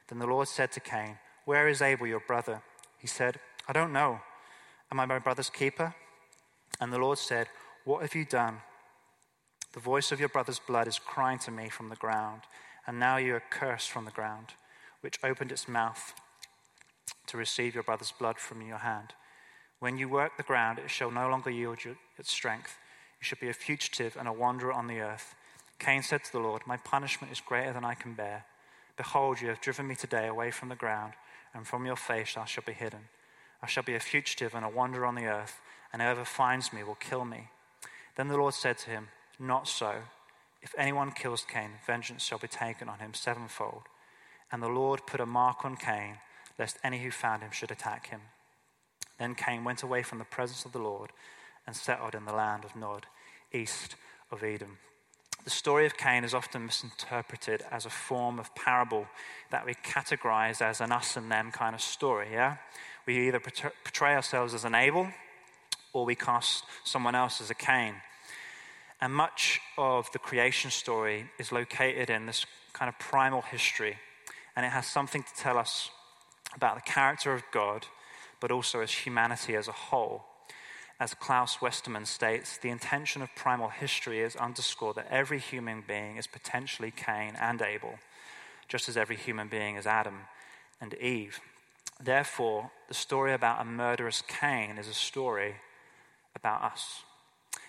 Then 0.08 0.18
the 0.18 0.26
Lord 0.26 0.48
said 0.48 0.72
to 0.72 0.80
Cain, 0.80 1.18
Where 1.48 1.66
is 1.66 1.80
Abel, 1.80 2.06
your 2.06 2.20
brother? 2.20 2.60
He 2.98 3.06
said, 3.06 3.40
I 3.66 3.72
don't 3.72 3.90
know. 3.90 4.20
Am 4.92 5.00
I 5.00 5.06
my 5.06 5.18
brother's 5.18 5.48
keeper? 5.48 5.94
And 6.78 6.92
the 6.92 6.98
Lord 6.98 7.16
said, 7.16 7.46
What 7.86 8.02
have 8.02 8.14
you 8.14 8.26
done? 8.26 8.58
The 9.72 9.80
voice 9.80 10.12
of 10.12 10.20
your 10.20 10.28
brother's 10.28 10.58
blood 10.58 10.86
is 10.86 10.98
crying 10.98 11.38
to 11.38 11.50
me 11.50 11.70
from 11.70 11.88
the 11.88 11.96
ground, 11.96 12.42
and 12.86 13.00
now 13.00 13.16
you 13.16 13.34
are 13.34 13.42
cursed 13.48 13.88
from 13.88 14.04
the 14.04 14.10
ground, 14.10 14.48
which 15.00 15.18
opened 15.24 15.50
its 15.50 15.66
mouth 15.66 16.12
to 17.28 17.38
receive 17.38 17.72
your 17.72 17.82
brother's 17.82 18.12
blood 18.12 18.36
from 18.36 18.60
your 18.60 18.76
hand. 18.76 19.14
When 19.78 19.96
you 19.96 20.06
work 20.06 20.36
the 20.36 20.42
ground, 20.42 20.78
it 20.78 20.90
shall 20.90 21.10
no 21.10 21.30
longer 21.30 21.48
yield 21.48 21.82
you 21.82 21.96
its 22.18 22.30
strength. 22.30 22.76
You 23.22 23.24
shall 23.24 23.38
be 23.40 23.48
a 23.48 23.54
fugitive 23.54 24.18
and 24.18 24.28
a 24.28 24.34
wanderer 24.34 24.74
on 24.74 24.86
the 24.86 25.00
earth. 25.00 25.34
Cain 25.78 26.02
said 26.02 26.24
to 26.24 26.32
the 26.32 26.40
Lord, 26.40 26.66
My 26.66 26.76
punishment 26.76 27.32
is 27.32 27.40
greater 27.40 27.72
than 27.72 27.86
I 27.86 27.94
can 27.94 28.12
bear. 28.12 28.44
Behold, 28.98 29.40
you 29.40 29.48
have 29.48 29.62
driven 29.62 29.86
me 29.86 29.94
today 29.94 30.26
away 30.26 30.50
from 30.50 30.68
the 30.68 30.74
ground, 30.74 31.14
and 31.58 31.66
from 31.66 31.84
your 31.84 31.96
face 31.96 32.36
I 32.36 32.44
shall 32.44 32.62
be 32.64 32.72
hidden. 32.72 33.08
I 33.60 33.66
shall 33.66 33.82
be 33.82 33.96
a 33.96 34.00
fugitive 34.00 34.54
and 34.54 34.64
a 34.64 34.68
wanderer 34.68 35.04
on 35.04 35.16
the 35.16 35.26
earth, 35.26 35.60
and 35.92 36.00
whoever 36.00 36.24
finds 36.24 36.72
me 36.72 36.84
will 36.84 36.94
kill 36.94 37.24
me. 37.24 37.48
Then 38.16 38.28
the 38.28 38.36
Lord 38.36 38.54
said 38.54 38.78
to 38.78 38.90
him, 38.90 39.08
Not 39.40 39.66
so. 39.66 39.96
If 40.62 40.72
anyone 40.78 41.10
kills 41.10 41.44
Cain, 41.44 41.70
vengeance 41.84 42.24
shall 42.24 42.38
be 42.38 42.46
taken 42.46 42.88
on 42.88 43.00
him 43.00 43.12
sevenfold. 43.12 43.82
And 44.52 44.62
the 44.62 44.68
Lord 44.68 45.06
put 45.06 45.20
a 45.20 45.26
mark 45.26 45.64
on 45.64 45.76
Cain 45.76 46.18
lest 46.58 46.78
any 46.84 47.02
who 47.02 47.10
found 47.10 47.42
him 47.42 47.50
should 47.50 47.72
attack 47.72 48.08
him. 48.08 48.20
Then 49.18 49.34
Cain 49.34 49.64
went 49.64 49.82
away 49.82 50.04
from 50.04 50.18
the 50.18 50.24
presence 50.24 50.64
of 50.64 50.72
the 50.72 50.78
Lord 50.78 51.10
and 51.66 51.74
settled 51.74 52.14
in 52.14 52.24
the 52.24 52.32
land 52.32 52.64
of 52.64 52.76
Nod, 52.76 53.06
east 53.52 53.96
of 54.30 54.44
Eden. 54.44 54.78
The 55.48 55.54
story 55.54 55.86
of 55.86 55.96
Cain 55.96 56.24
is 56.24 56.34
often 56.34 56.66
misinterpreted 56.66 57.64
as 57.70 57.86
a 57.86 57.88
form 57.88 58.38
of 58.38 58.54
parable 58.54 59.06
that 59.48 59.64
we 59.64 59.72
categorize 59.72 60.60
as 60.60 60.82
an 60.82 60.92
us 60.92 61.16
and 61.16 61.32
them 61.32 61.52
kind 61.52 61.74
of 61.74 61.80
story, 61.80 62.28
yeah? 62.30 62.58
We 63.06 63.28
either 63.28 63.40
portray 63.40 64.14
ourselves 64.14 64.52
as 64.52 64.66
an 64.66 64.74
Abel 64.74 65.10
or 65.94 66.04
we 66.04 66.16
cast 66.16 66.64
someone 66.84 67.14
else 67.14 67.40
as 67.40 67.48
a 67.48 67.54
Cain. 67.54 67.94
And 69.00 69.14
much 69.14 69.62
of 69.78 70.12
the 70.12 70.18
creation 70.18 70.70
story 70.70 71.30
is 71.38 71.50
located 71.50 72.10
in 72.10 72.26
this 72.26 72.44
kind 72.74 72.90
of 72.90 72.98
primal 72.98 73.40
history, 73.40 73.96
and 74.54 74.66
it 74.66 74.72
has 74.72 74.86
something 74.86 75.22
to 75.22 75.34
tell 75.34 75.56
us 75.56 75.88
about 76.54 76.74
the 76.74 76.82
character 76.82 77.32
of 77.32 77.42
God, 77.54 77.86
but 78.38 78.50
also 78.50 78.80
as 78.80 78.92
humanity 78.92 79.56
as 79.56 79.66
a 79.66 79.72
whole. 79.72 80.24
As 81.00 81.14
Klaus 81.14 81.58
Westermann 81.58 82.06
states, 82.06 82.58
the 82.58 82.70
intention 82.70 83.22
of 83.22 83.34
primal 83.36 83.68
history 83.68 84.20
is 84.20 84.34
underscore 84.34 84.94
that 84.94 85.06
every 85.10 85.38
human 85.38 85.84
being 85.86 86.16
is 86.16 86.26
potentially 86.26 86.90
Cain 86.90 87.36
and 87.40 87.62
Abel, 87.62 88.00
just 88.66 88.88
as 88.88 88.96
every 88.96 89.16
human 89.16 89.46
being 89.46 89.76
is 89.76 89.86
Adam 89.86 90.22
and 90.80 90.94
Eve. 90.94 91.38
Therefore, 92.02 92.72
the 92.88 92.94
story 92.94 93.32
about 93.32 93.60
a 93.60 93.64
murderous 93.64 94.22
Cain 94.26 94.76
is 94.76 94.88
a 94.88 94.94
story 94.94 95.56
about 96.34 96.62
us. 96.62 97.02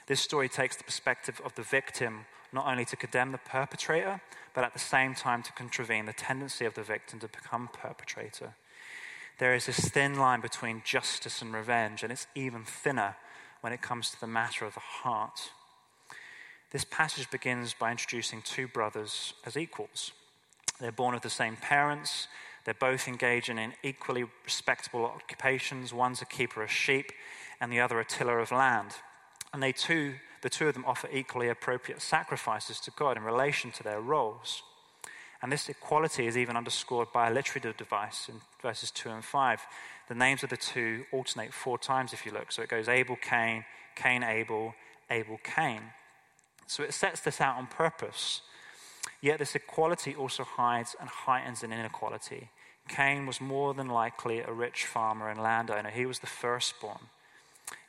This 0.08 0.22
story 0.22 0.50
takes 0.50 0.76
the 0.76 0.84
perspective 0.84 1.40
of 1.46 1.54
the 1.54 1.62
victim 1.62 2.26
not 2.52 2.66
only 2.66 2.86
to 2.86 2.96
condemn 2.96 3.32
the 3.32 3.38
perpetrator, 3.38 4.22
but 4.56 4.64
at 4.64 4.74
the 4.74 4.80
same 4.80 5.14
time 5.14 5.44
to 5.44 5.54
contravene 5.54 6.08
the 6.08 6.14
tendency 6.14 6.66
of 6.66 6.74
the 6.74 6.82
victim 6.82 7.20
to 7.20 7.28
become 7.28 7.70
perpetrator 7.72 8.56
there 9.40 9.56
is 9.56 9.66
this 9.66 9.80
thin 9.80 10.20
line 10.20 10.42
between 10.42 10.82
justice 10.86 11.42
and 11.42 11.54
revenge, 11.54 12.04
and 12.04 12.12
it's 12.12 12.28
even 12.36 12.64
thinner 12.64 13.16
when 13.62 13.74
it 13.74 13.82
comes 13.82 14.12
to 14.12 14.20
the 14.20 14.28
matter 14.28 14.66
of 14.66 14.74
the 14.74 14.80
heart. 14.80 15.52
This 16.72 16.86
passage 16.86 17.32
begins 17.32 17.74
by 17.74 17.92
introducing 17.92 18.42
two 18.42 18.68
brothers 18.68 19.34
as 19.46 19.58
equals. 19.58 20.12
They're 20.80 20.92
born 20.92 21.16
of 21.16 21.22
the 21.22 21.30
same 21.30 21.56
parents, 21.56 22.28
they're 22.66 22.74
both 22.74 23.08
engaging 23.08 23.58
in 23.58 23.74
equally 23.82 24.26
respectable 24.44 25.06
occupations. 25.06 25.94
One's 25.94 26.22
a 26.22 26.26
keeper 26.26 26.62
of 26.62 26.72
sheep, 26.72 27.12
and 27.60 27.72
the 27.72 27.80
other 27.80 28.00
a 28.00 28.06
tiller 28.06 28.40
of 28.40 28.52
land. 28.52 28.92
And 29.54 29.64
they 29.64 29.72
too, 29.72 30.16
the 30.42 30.50
two 30.50 30.68
of 30.68 30.74
them 30.74 30.86
offer 30.86 31.10
equally 31.12 31.50
appropriate 31.50 32.02
sacrifices 32.02 32.80
to 32.82 32.92
God 32.92 33.18
in 33.18 33.24
relation 33.24 33.72
to 33.72 33.84
their 33.84 34.02
roles. 34.02 34.62
And 35.42 35.52
this 35.52 35.70
equality 35.70 36.28
is 36.28 36.38
even 36.38 36.58
underscored 36.58 37.14
by 37.14 37.30
a 37.30 37.34
literative 37.34 37.78
device 37.78 38.28
in 38.28 38.36
verses 38.62 38.92
2 38.92 39.10
and 39.10 39.24
5. 39.24 39.62
The 40.10 40.16
names 40.16 40.44
of 40.44 40.50
the 40.50 40.58
two 40.58 41.06
alternate 41.12 41.54
four 41.54 41.78
times 41.78 42.12
if 42.14 42.26
you 42.26 42.32
look. 42.32 42.52
So 42.52 42.62
it 42.62 42.70
goes 42.70 42.90
Abel, 42.90 43.16
Cain, 43.16 43.64
Cain, 43.96 44.24
Abel, 44.24 44.76
Abel, 45.10 45.40
Cain. 45.44 45.82
So 46.68 46.84
it 46.84 46.94
sets 46.94 47.22
this 47.22 47.40
out 47.40 47.58
on 47.58 47.68
purpose. 47.68 48.42
Yet 49.22 49.40
this 49.40 49.56
equality 49.56 50.14
also 50.14 50.44
hides 50.44 50.96
and 51.00 51.10
heightens 51.10 51.64
an 51.64 51.72
inequality. 51.72 52.50
Cain 52.90 53.26
was 53.26 53.40
more 53.40 53.74
than 53.74 53.88
likely 53.88 54.40
a 54.40 54.52
rich 54.52 54.86
farmer 54.86 55.30
and 55.30 55.42
landowner, 55.42 55.90
he 55.90 56.06
was 56.06 56.20
the 56.20 56.28
firstborn. 56.28 57.10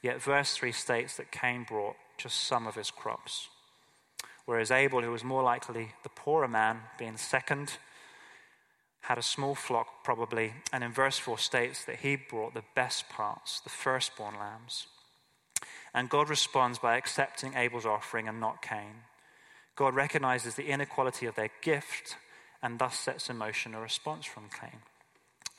Yet 0.03 0.23
verse 0.23 0.55
3 0.55 0.73
states 0.73 1.17
that 1.17 1.33
Cain 1.33 1.65
brought 1.65 1.97
just 2.19 2.41
some 2.41 2.67
of 2.67 2.75
his 2.75 2.91
crops 2.91 3.49
whereas 4.51 4.73
Abel, 4.73 5.01
who 5.01 5.13
was 5.13 5.23
more 5.23 5.45
likely 5.45 5.93
the 6.03 6.09
poorer 6.09 6.49
man, 6.49 6.81
being 6.99 7.17
second, 7.17 7.75
had 9.03 9.17
a 9.17 9.23
small 9.23 9.55
flock 9.55 10.03
probably, 10.03 10.55
and 10.73 10.83
in 10.83 10.91
verse 10.91 11.17
4 11.19 11.39
states 11.39 11.85
that 11.85 12.01
he 12.01 12.17
brought 12.17 12.55
the 12.55 12.65
best 12.75 13.09
parts, 13.09 13.61
the 13.61 13.71
firstborn 13.71 14.35
lambs. 14.41 14.89
And 15.95 16.11
God 16.11 16.29
responds 16.29 16.81
by 16.81 16.97
accepting 16.97 17.55
Abel's 17.55 17.87
offering 17.87 18.27
and 18.27 18.41
not 18.41 18.61
Cain. 18.61 19.05
God 19.77 19.95
recognizes 19.95 20.57
the 20.57 20.67
inequality 20.67 21.27
of 21.27 21.37
their 21.37 21.51
gift 21.63 22.17
and 22.61 22.81
thus 22.81 22.99
sets 22.99 23.31
in 23.31 23.39
motion 23.39 23.73
a 23.73 23.81
response 23.81 24.27
from 24.27 24.51
Cain. 24.61 24.81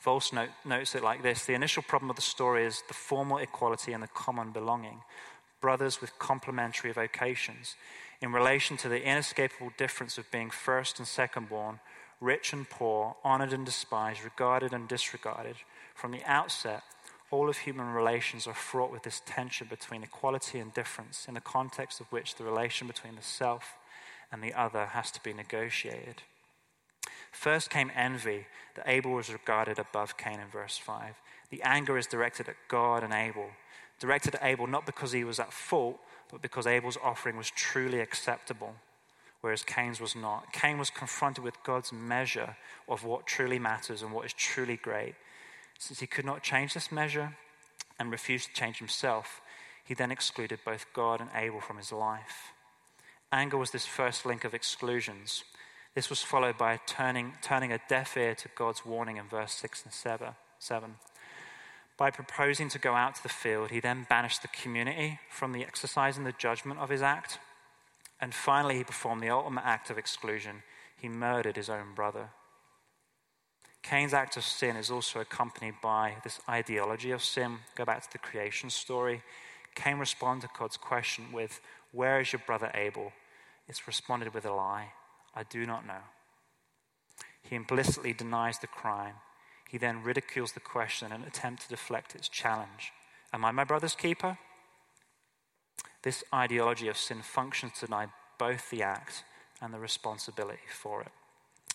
Volf 0.04 0.34
note, 0.34 0.50
notes 0.66 0.94
it 0.94 1.02
like 1.02 1.22
this 1.22 1.46
The 1.46 1.54
initial 1.54 1.82
problem 1.82 2.10
of 2.10 2.16
the 2.16 2.20
story 2.20 2.66
is 2.66 2.82
the 2.88 2.94
formal 2.94 3.38
equality 3.38 3.94
and 3.94 4.02
the 4.02 4.08
common 4.08 4.50
belonging, 4.50 5.00
brothers 5.62 6.02
with 6.02 6.18
complementary 6.18 6.92
vocations 6.92 7.74
in 8.22 8.32
relation 8.32 8.76
to 8.78 8.88
the 8.88 9.02
inescapable 9.02 9.72
difference 9.76 10.16
of 10.16 10.30
being 10.30 10.48
first 10.48 10.98
and 10.98 11.08
second 11.08 11.48
born, 11.48 11.80
rich 12.20 12.52
and 12.52 12.70
poor, 12.70 13.16
honored 13.24 13.52
and 13.52 13.66
despised, 13.66 14.22
regarded 14.22 14.72
and 14.72 14.86
disregarded. 14.88 15.56
From 15.94 16.12
the 16.12 16.22
outset, 16.24 16.84
all 17.32 17.48
of 17.48 17.58
human 17.58 17.92
relations 17.92 18.46
are 18.46 18.54
fraught 18.54 18.92
with 18.92 19.02
this 19.02 19.20
tension 19.26 19.66
between 19.68 20.04
equality 20.04 20.60
and 20.60 20.72
difference, 20.72 21.26
in 21.26 21.34
the 21.34 21.40
context 21.40 22.00
of 22.00 22.06
which 22.12 22.36
the 22.36 22.44
relation 22.44 22.86
between 22.86 23.16
the 23.16 23.22
self 23.22 23.76
and 24.30 24.40
the 24.40 24.54
other 24.54 24.86
has 24.86 25.10
to 25.10 25.22
be 25.22 25.32
negotiated. 25.32 26.22
First 27.32 27.70
came 27.70 27.90
envy, 27.96 28.46
that 28.76 28.88
Abel 28.88 29.12
was 29.12 29.32
regarded 29.32 29.78
above 29.78 30.16
Cain 30.16 30.38
in 30.38 30.48
verse 30.48 30.78
5. 30.78 31.14
The 31.50 31.62
anger 31.62 31.98
is 31.98 32.06
directed 32.06 32.48
at 32.48 32.56
God 32.68 33.02
and 33.02 33.12
Abel. 33.12 33.50
Directed 33.98 34.36
at 34.36 34.44
Abel 34.44 34.66
not 34.66 34.86
because 34.86 35.12
he 35.12 35.24
was 35.24 35.40
at 35.40 35.52
fault, 35.52 35.98
but 36.32 36.42
because 36.42 36.66
Abel's 36.66 36.98
offering 37.04 37.36
was 37.36 37.50
truly 37.50 38.00
acceptable, 38.00 38.74
whereas 39.42 39.62
Cain's 39.62 40.00
was 40.00 40.16
not. 40.16 40.52
Cain 40.52 40.78
was 40.78 40.88
confronted 40.88 41.44
with 41.44 41.62
God's 41.62 41.92
measure 41.92 42.56
of 42.88 43.04
what 43.04 43.26
truly 43.26 43.58
matters 43.58 44.00
and 44.00 44.12
what 44.12 44.24
is 44.24 44.32
truly 44.32 44.78
great. 44.78 45.14
Since 45.78 46.00
he 46.00 46.06
could 46.06 46.24
not 46.24 46.42
change 46.42 46.72
this 46.72 46.90
measure 46.90 47.36
and 48.00 48.10
refused 48.10 48.48
to 48.48 48.54
change 48.54 48.78
himself, 48.78 49.42
he 49.84 49.94
then 49.94 50.10
excluded 50.10 50.60
both 50.64 50.86
God 50.94 51.20
and 51.20 51.28
Abel 51.34 51.60
from 51.60 51.76
his 51.76 51.92
life. 51.92 52.52
Anger 53.30 53.58
was 53.58 53.70
this 53.70 53.86
first 53.86 54.24
link 54.24 54.44
of 54.44 54.54
exclusions. 54.54 55.44
This 55.94 56.08
was 56.08 56.22
followed 56.22 56.56
by 56.56 56.80
turning, 56.86 57.34
turning 57.42 57.72
a 57.72 57.80
deaf 57.88 58.16
ear 58.16 58.34
to 58.36 58.48
God's 58.54 58.86
warning 58.86 59.18
in 59.18 59.26
verse 59.28 59.52
6 59.52 59.84
and 59.84 59.92
7. 60.58 60.94
By 61.96 62.10
proposing 62.10 62.68
to 62.70 62.78
go 62.78 62.94
out 62.94 63.14
to 63.16 63.22
the 63.22 63.28
field, 63.28 63.70
he 63.70 63.80
then 63.80 64.06
banished 64.08 64.42
the 64.42 64.48
community 64.48 65.20
from 65.30 65.52
the 65.52 65.62
exercise 65.62 66.16
and 66.16 66.26
the 66.26 66.32
judgment 66.32 66.80
of 66.80 66.88
his 66.88 67.02
act. 67.02 67.38
And 68.20 68.34
finally, 68.34 68.78
he 68.78 68.84
performed 68.84 69.22
the 69.22 69.30
ultimate 69.30 69.64
act 69.64 69.90
of 69.90 69.98
exclusion. 69.98 70.62
He 70.96 71.08
murdered 71.08 71.56
his 71.56 71.68
own 71.68 71.94
brother. 71.94 72.30
Cain's 73.82 74.14
act 74.14 74.36
of 74.36 74.44
sin 74.44 74.76
is 74.76 74.90
also 74.90 75.20
accompanied 75.20 75.74
by 75.82 76.16
this 76.22 76.40
ideology 76.48 77.10
of 77.10 77.22
sin. 77.22 77.58
Go 77.74 77.84
back 77.84 78.02
to 78.02 78.12
the 78.12 78.18
creation 78.18 78.70
story. 78.70 79.22
Cain 79.74 79.98
responded 79.98 80.46
to 80.46 80.52
God's 80.58 80.76
question 80.76 81.32
with, 81.32 81.60
Where 81.90 82.20
is 82.20 82.32
your 82.32 82.42
brother 82.46 82.70
Abel? 82.74 83.12
It's 83.68 83.86
responded 83.86 84.34
with 84.34 84.44
a 84.44 84.52
lie. 84.52 84.92
I 85.34 85.42
do 85.44 85.66
not 85.66 85.86
know. 85.86 86.02
He 87.42 87.56
implicitly 87.56 88.12
denies 88.12 88.58
the 88.58 88.66
crime. 88.66 89.14
He 89.72 89.78
then 89.78 90.02
ridicules 90.02 90.52
the 90.52 90.60
question 90.60 91.12
in 91.12 91.22
an 91.22 91.26
attempt 91.26 91.62
to 91.62 91.68
deflect 91.70 92.14
its 92.14 92.28
challenge. 92.28 92.92
Am 93.32 93.42
I 93.42 93.52
my 93.52 93.64
brother's 93.64 93.94
keeper? 93.94 94.36
This 96.02 96.22
ideology 96.32 96.88
of 96.88 96.98
sin 96.98 97.22
functions 97.22 97.72
to 97.80 97.86
deny 97.86 98.08
both 98.38 98.68
the 98.68 98.82
act 98.82 99.24
and 99.62 99.72
the 99.72 99.78
responsibility 99.78 100.58
for 100.70 101.00
it. 101.00 101.08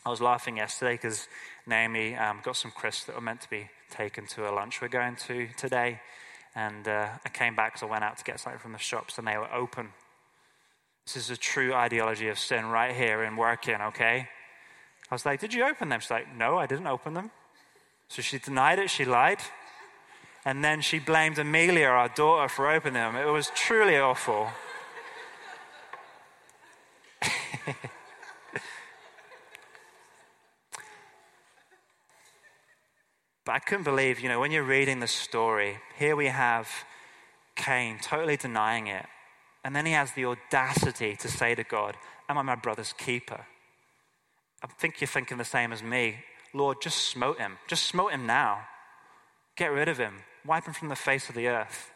I 0.05 0.09
was 0.09 0.21
laughing 0.21 0.57
yesterday 0.57 0.93
because 0.93 1.27
Naomi 1.65 2.15
um, 2.15 2.41
got 2.43 2.55
some 2.55 2.69
crisps 2.69 3.05
that 3.05 3.15
were 3.15 3.21
meant 3.21 3.41
to 3.41 3.49
be 3.49 3.67
taken 3.89 4.27
to 4.27 4.47
a 4.47 4.53
lunch 4.53 4.79
we're 4.79 4.89
going 4.89 5.15
to 5.27 5.47
today. 5.57 5.99
And 6.53 6.87
uh, 6.87 7.07
I 7.25 7.29
came 7.29 7.55
back 7.55 7.73
because 7.73 7.87
I 7.87 7.91
went 7.91 8.03
out 8.03 8.19
to 8.19 8.23
get 8.23 8.39
something 8.39 8.59
from 8.59 8.73
the 8.73 8.77
shops 8.77 9.17
and 9.17 9.27
they 9.27 9.37
were 9.37 9.51
open. 9.51 9.89
This 11.07 11.15
is 11.15 11.31
a 11.31 11.37
true 11.37 11.73
ideology 11.73 12.27
of 12.27 12.37
sin 12.37 12.67
right 12.67 12.95
here 12.95 13.23
in 13.23 13.37
working, 13.37 13.81
okay? 13.81 14.29
I 15.09 15.15
was 15.15 15.25
like, 15.25 15.39
Did 15.39 15.55
you 15.55 15.65
open 15.65 15.89
them? 15.89 15.99
She's 15.99 16.11
like, 16.11 16.31
No, 16.35 16.57
I 16.57 16.67
didn't 16.67 16.85
open 16.85 17.15
them. 17.15 17.31
So 18.09 18.21
she 18.21 18.39
denied 18.39 18.79
it, 18.79 18.89
she 18.89 19.05
lied. 19.05 19.39
And 20.45 20.63
then 20.63 20.81
she 20.81 20.99
blamed 20.99 21.37
Amelia, 21.39 21.87
our 21.87 22.07
daughter, 22.09 22.47
for 22.47 22.69
opening 22.71 22.93
them. 22.93 23.15
It 23.15 23.25
was 23.25 23.51
truly 23.53 23.97
awful. 23.97 24.47
but 33.45 33.51
I 33.51 33.59
couldn't 33.59 33.83
believe, 33.83 34.21
you 34.21 34.29
know, 34.29 34.39
when 34.39 34.51
you're 34.51 34.63
reading 34.63 35.01
the 35.01 35.07
story, 35.07 35.79
here 35.97 36.15
we 36.15 36.27
have 36.27 36.69
Cain 37.57 37.99
totally 38.01 38.37
denying 38.37 38.87
it. 38.87 39.05
And 39.65 39.75
then 39.75 39.85
he 39.85 39.91
has 39.91 40.13
the 40.13 40.23
audacity 40.25 41.17
to 41.17 41.27
say 41.27 41.55
to 41.55 41.63
God, 41.65 41.97
Am 42.29 42.37
I 42.37 42.41
my 42.41 42.55
brother's 42.55 42.93
keeper? 42.93 43.45
I 44.63 44.67
think 44.67 45.01
you're 45.01 45.07
thinking 45.09 45.37
the 45.37 45.45
same 45.45 45.73
as 45.73 45.83
me. 45.83 46.17
Lord, 46.53 46.81
just 46.81 46.97
smote 46.97 47.39
him. 47.39 47.57
Just 47.67 47.85
smote 47.85 48.11
him 48.11 48.25
now. 48.25 48.67
Get 49.55 49.71
rid 49.71 49.87
of 49.87 49.97
him. 49.97 50.23
Wipe 50.45 50.65
him 50.65 50.73
from 50.73 50.89
the 50.89 50.95
face 50.95 51.29
of 51.29 51.35
the 51.35 51.47
earth. 51.47 51.91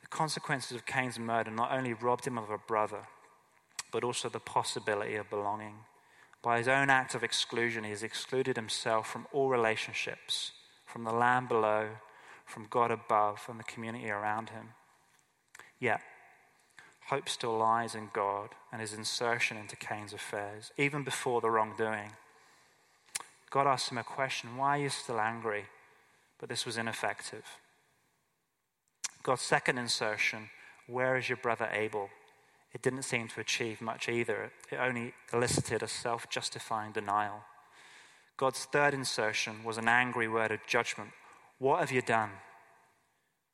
The 0.00 0.08
consequences 0.08 0.72
of 0.72 0.86
Cain's 0.86 1.18
murder 1.18 1.50
not 1.50 1.72
only 1.72 1.92
robbed 1.92 2.26
him 2.26 2.38
of 2.38 2.50
a 2.50 2.58
brother, 2.58 3.06
but 3.92 4.04
also 4.04 4.28
the 4.28 4.40
possibility 4.40 5.16
of 5.16 5.30
belonging. 5.30 5.74
By 6.42 6.58
his 6.58 6.68
own 6.68 6.88
act 6.88 7.14
of 7.14 7.24
exclusion, 7.24 7.84
he 7.84 7.90
has 7.90 8.02
excluded 8.02 8.56
himself 8.56 9.10
from 9.10 9.26
all 9.32 9.48
relationships, 9.48 10.52
from 10.84 11.04
the 11.04 11.12
land 11.12 11.48
below, 11.48 11.88
from 12.46 12.66
God 12.70 12.90
above, 12.90 13.44
and 13.48 13.58
the 13.58 13.64
community 13.64 14.10
around 14.10 14.50
him. 14.50 14.70
Yet, 15.80 16.00
hope 17.08 17.28
still 17.28 17.56
lies 17.58 17.94
in 17.94 18.10
God 18.12 18.50
and 18.72 18.80
his 18.80 18.94
insertion 18.94 19.56
into 19.56 19.76
Cain's 19.76 20.12
affairs, 20.12 20.72
even 20.78 21.02
before 21.02 21.40
the 21.40 21.50
wrongdoing. 21.50 22.12
God 23.50 23.66
asked 23.66 23.90
him 23.90 23.98
a 23.98 24.04
question 24.04 24.56
Why 24.56 24.78
are 24.78 24.82
you 24.82 24.90
still 24.90 25.20
angry? 25.20 25.64
But 26.38 26.48
this 26.48 26.66
was 26.66 26.76
ineffective. 26.76 27.44
God's 29.22 29.42
second 29.42 29.78
insertion 29.78 30.50
Where 30.86 31.16
is 31.16 31.28
your 31.28 31.38
brother 31.38 31.68
Abel? 31.72 32.10
It 32.74 32.82
didn't 32.82 33.02
seem 33.02 33.28
to 33.28 33.40
achieve 33.40 33.80
much 33.80 34.08
either. 34.08 34.52
It 34.70 34.76
only 34.76 35.14
elicited 35.32 35.82
a 35.82 35.88
self 35.88 36.28
justifying 36.28 36.92
denial. 36.92 37.42
God's 38.36 38.64
third 38.66 38.94
insertion 38.94 39.64
was 39.64 39.78
an 39.78 39.88
angry 39.88 40.28
word 40.28 40.52
of 40.52 40.60
judgment 40.66 41.10
What 41.58 41.80
have 41.80 41.92
you 41.92 42.02
done? 42.02 42.30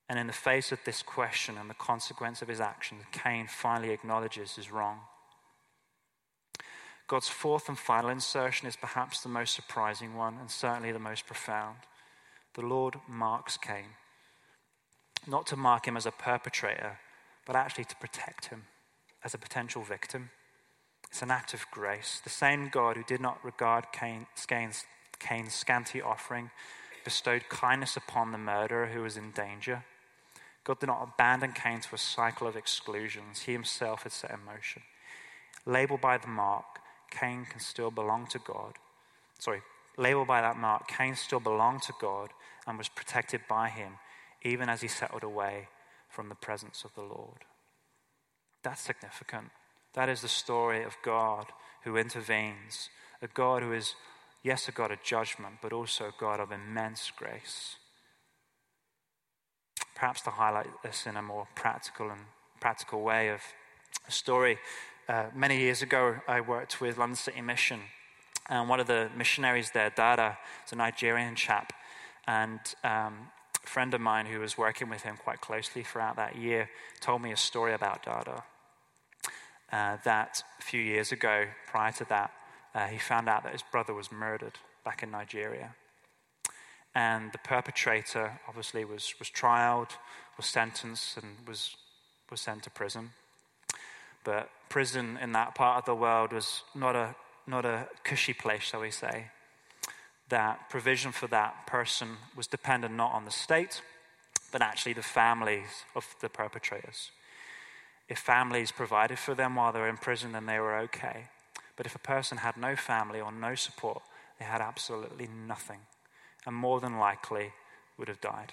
And 0.08 0.18
in 0.18 0.26
the 0.26 0.34
face 0.34 0.70
of 0.70 0.80
this 0.84 1.02
question 1.02 1.56
and 1.56 1.70
the 1.70 1.74
consequence 1.74 2.42
of 2.42 2.48
his 2.48 2.60
actions, 2.60 3.04
Cain 3.10 3.46
finally 3.48 3.90
acknowledges 3.90 4.56
his 4.56 4.70
wrong. 4.70 5.00
God's 7.14 7.28
fourth 7.28 7.68
and 7.68 7.78
final 7.78 8.10
insertion 8.10 8.66
is 8.66 8.74
perhaps 8.74 9.20
the 9.20 9.28
most 9.28 9.54
surprising 9.54 10.16
one 10.16 10.36
and 10.40 10.50
certainly 10.50 10.90
the 10.90 10.98
most 10.98 11.26
profound. 11.26 11.76
The 12.54 12.66
Lord 12.66 12.96
marks 13.06 13.56
Cain, 13.56 13.94
not 15.24 15.46
to 15.46 15.56
mark 15.56 15.86
him 15.86 15.96
as 15.96 16.06
a 16.06 16.10
perpetrator, 16.10 16.98
but 17.46 17.54
actually 17.54 17.84
to 17.84 17.96
protect 17.98 18.46
him 18.46 18.64
as 19.24 19.32
a 19.32 19.38
potential 19.38 19.84
victim. 19.84 20.30
It's 21.08 21.22
an 21.22 21.30
act 21.30 21.54
of 21.54 21.70
grace. 21.70 22.20
The 22.24 22.30
same 22.30 22.68
God 22.68 22.96
who 22.96 23.04
did 23.04 23.20
not 23.20 23.44
regard 23.44 23.92
Cain's, 23.92 24.26
Cain's 25.20 25.54
scanty 25.54 26.02
offering 26.02 26.50
bestowed 27.04 27.48
kindness 27.48 27.96
upon 27.96 28.32
the 28.32 28.38
murderer 28.38 28.86
who 28.86 29.02
was 29.02 29.16
in 29.16 29.30
danger. 29.30 29.84
God 30.64 30.80
did 30.80 30.88
not 30.88 31.08
abandon 31.14 31.52
Cain 31.52 31.78
to 31.78 31.94
a 31.94 31.98
cycle 31.98 32.48
of 32.48 32.56
exclusions 32.56 33.42
he 33.42 33.52
himself 33.52 34.02
had 34.02 34.10
set 34.10 34.32
in 34.32 34.44
motion. 34.44 34.82
Labeled 35.64 36.00
by 36.00 36.18
the 36.18 36.26
mark, 36.26 36.80
Cain 37.18 37.46
can 37.48 37.60
still 37.60 37.90
belong 37.90 38.26
to 38.28 38.38
God. 38.38 38.74
Sorry, 39.38 39.62
labeled 39.96 40.28
by 40.28 40.40
that 40.40 40.56
mark, 40.56 40.88
Cain 40.88 41.16
still 41.16 41.40
belonged 41.40 41.82
to 41.82 41.94
God 42.00 42.30
and 42.66 42.78
was 42.78 42.88
protected 42.88 43.42
by 43.48 43.68
him, 43.68 43.94
even 44.42 44.68
as 44.68 44.80
he 44.80 44.88
settled 44.88 45.22
away 45.22 45.68
from 46.08 46.28
the 46.28 46.34
presence 46.34 46.84
of 46.84 46.94
the 46.94 47.02
Lord. 47.02 47.44
That's 48.62 48.80
significant. 48.80 49.50
That 49.94 50.08
is 50.08 50.22
the 50.22 50.28
story 50.28 50.82
of 50.82 50.96
God 51.04 51.46
who 51.84 51.96
intervenes, 51.96 52.88
a 53.20 53.28
God 53.28 53.62
who 53.62 53.72
is, 53.72 53.94
yes, 54.42 54.68
a 54.68 54.72
God 54.72 54.90
of 54.90 55.02
judgment, 55.02 55.56
but 55.62 55.72
also 55.72 56.06
a 56.06 56.14
God 56.18 56.40
of 56.40 56.50
immense 56.50 57.12
grace 57.16 57.76
perhaps 59.94 60.20
to 60.22 60.30
highlight 60.30 60.66
this 60.82 61.06
in 61.06 61.16
a 61.16 61.22
more 61.22 61.46
practical 61.54 62.10
and 62.10 62.20
practical 62.60 63.02
way 63.02 63.28
of 63.28 63.40
a 64.06 64.12
story. 64.12 64.58
Uh, 65.06 65.26
many 65.34 65.58
years 65.58 65.82
ago, 65.82 66.16
I 66.26 66.40
worked 66.40 66.80
with 66.80 66.96
London 66.96 67.16
City 67.16 67.42
Mission, 67.42 67.80
and 68.48 68.70
one 68.70 68.80
of 68.80 68.86
the 68.86 69.10
missionaries 69.14 69.70
there, 69.72 69.90
Dada, 69.90 70.38
is 70.64 70.72
a 70.72 70.76
Nigerian 70.76 71.36
chap, 71.36 71.74
and 72.26 72.58
um, 72.82 73.28
a 73.62 73.66
friend 73.66 73.92
of 73.92 74.00
mine 74.00 74.24
who 74.24 74.40
was 74.40 74.56
working 74.56 74.88
with 74.88 75.02
him 75.02 75.18
quite 75.22 75.42
closely 75.42 75.82
throughout 75.82 76.16
that 76.16 76.36
year 76.36 76.70
told 77.02 77.20
me 77.20 77.32
a 77.32 77.36
story 77.36 77.74
about 77.74 78.02
Dada. 78.02 78.44
Uh, 79.70 79.98
that 80.04 80.42
a 80.58 80.62
few 80.62 80.80
years 80.80 81.12
ago, 81.12 81.48
prior 81.66 81.92
to 81.92 82.06
that, 82.08 82.30
uh, 82.74 82.86
he 82.86 82.96
found 82.96 83.28
out 83.28 83.42
that 83.42 83.52
his 83.52 83.64
brother 83.70 83.92
was 83.92 84.10
murdered 84.10 84.58
back 84.86 85.02
in 85.02 85.10
Nigeria. 85.10 85.74
And 86.94 87.30
the 87.32 87.38
perpetrator 87.38 88.40
obviously 88.48 88.86
was, 88.86 89.14
was 89.18 89.28
trialed, 89.28 89.90
was 90.38 90.46
sentenced, 90.46 91.18
and 91.18 91.46
was, 91.46 91.76
was 92.30 92.40
sent 92.40 92.62
to 92.62 92.70
prison. 92.70 93.10
But 94.24 94.50
prison 94.68 95.18
in 95.20 95.32
that 95.32 95.54
part 95.54 95.78
of 95.78 95.84
the 95.84 95.94
world 95.94 96.32
was 96.32 96.62
not 96.74 96.96
a, 96.96 97.14
not 97.46 97.64
a 97.64 97.88
cushy 98.02 98.32
place, 98.32 98.62
shall 98.62 98.80
we 98.80 98.90
say. 98.90 99.26
That 100.30 100.70
provision 100.70 101.12
for 101.12 101.26
that 101.28 101.66
person 101.66 102.16
was 102.34 102.46
dependent 102.46 102.94
not 102.94 103.12
on 103.12 103.24
the 103.24 103.30
state, 103.30 103.82
but 104.50 104.62
actually 104.62 104.94
the 104.94 105.02
families 105.02 105.84
of 105.94 106.06
the 106.20 106.28
perpetrators. 106.28 107.10
If 108.08 108.18
families 108.18 108.72
provided 108.72 109.18
for 109.18 109.34
them 109.34 109.56
while 109.56 109.72
they 109.72 109.80
were 109.80 109.88
in 109.88 109.96
prison, 109.96 110.32
then 110.32 110.46
they 110.46 110.58
were 110.58 110.78
okay. 110.78 111.28
But 111.76 111.86
if 111.86 111.94
a 111.94 112.00
person 112.00 112.38
had 112.38 112.56
no 112.56 112.76
family 112.76 113.20
or 113.20 113.32
no 113.32 113.54
support, 113.54 114.02
they 114.38 114.44
had 114.44 114.60
absolutely 114.60 115.28
nothing 115.46 115.80
and 116.46 116.54
more 116.54 116.80
than 116.80 116.98
likely 116.98 117.52
would 117.98 118.08
have 118.08 118.20
died. 118.20 118.52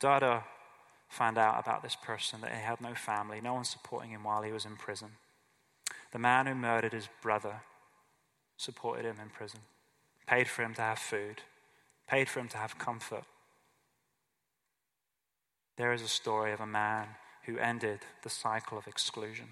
Dada 0.00 0.44
found 1.08 1.38
out 1.38 1.58
about 1.58 1.82
this 1.82 1.96
person 1.96 2.40
that 2.40 2.52
he 2.52 2.60
had 2.60 2.80
no 2.80 2.94
family, 2.94 3.40
no 3.40 3.54
one 3.54 3.64
supporting 3.64 4.10
him 4.10 4.24
while 4.24 4.42
he 4.42 4.52
was 4.52 4.64
in 4.64 4.76
prison. 4.76 5.10
The 6.12 6.18
man 6.18 6.46
who 6.46 6.54
murdered 6.54 6.92
his 6.92 7.08
brother 7.22 7.62
supported 8.56 9.04
him 9.04 9.16
in 9.20 9.28
prison, 9.30 9.60
paid 10.26 10.48
for 10.48 10.62
him 10.62 10.74
to 10.74 10.82
have 10.82 10.98
food, 10.98 11.42
paid 12.08 12.28
for 12.28 12.40
him 12.40 12.48
to 12.48 12.58
have 12.58 12.78
comfort. 12.78 13.24
There 15.76 15.92
is 15.92 16.02
a 16.02 16.08
story 16.08 16.52
of 16.52 16.60
a 16.60 16.66
man 16.66 17.08
who 17.44 17.58
ended 17.58 18.00
the 18.22 18.30
cycle 18.30 18.78
of 18.78 18.86
exclusion. 18.86 19.48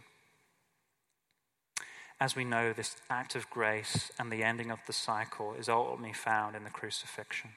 As 2.20 2.34
we 2.34 2.44
know, 2.44 2.72
this 2.72 2.96
act 3.10 3.34
of 3.34 3.50
grace 3.50 4.10
and 4.18 4.30
the 4.30 4.42
ending 4.42 4.70
of 4.70 4.78
the 4.86 4.92
cycle 4.92 5.54
is 5.54 5.68
ultimately 5.68 6.12
found 6.12 6.56
in 6.56 6.64
the 6.64 6.70
crucifixion. 6.70 7.50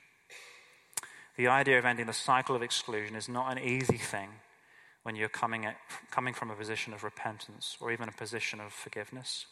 The 1.38 1.48
idea 1.48 1.78
of 1.78 1.86
ending 1.86 2.08
the 2.08 2.14
cycle 2.14 2.56
of 2.56 2.64
exclusion 2.64 3.16
is 3.16 3.30
not 3.30 3.52
an 3.52 3.60
easy 3.60 3.98
thing 3.98 4.30
when 5.04 5.16
you're 5.16 5.30
coming, 5.30 5.66
at, 5.66 5.78
coming 6.10 6.34
from 6.34 6.50
a 6.50 6.56
position 6.56 6.94
of 6.94 7.04
repentance 7.04 7.78
or 7.80 7.92
even 7.92 8.10
a 8.10 8.12
position 8.12 8.60
of 8.60 8.74
forgiveness. 8.74 9.46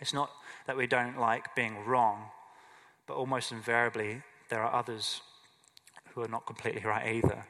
It's 0.00 0.12
not 0.12 0.30
that 0.66 0.76
we 0.76 0.88
don't 0.88 1.18
like 1.18 1.54
being 1.54 1.84
wrong, 1.86 2.24
but 3.06 3.14
almost 3.14 3.52
invariably, 3.52 4.22
there 4.48 4.62
are 4.62 4.74
others 4.74 5.20
who 6.12 6.22
are 6.22 6.28
not 6.28 6.44
completely 6.44 6.82
right 6.82 7.14
either. 7.14 7.46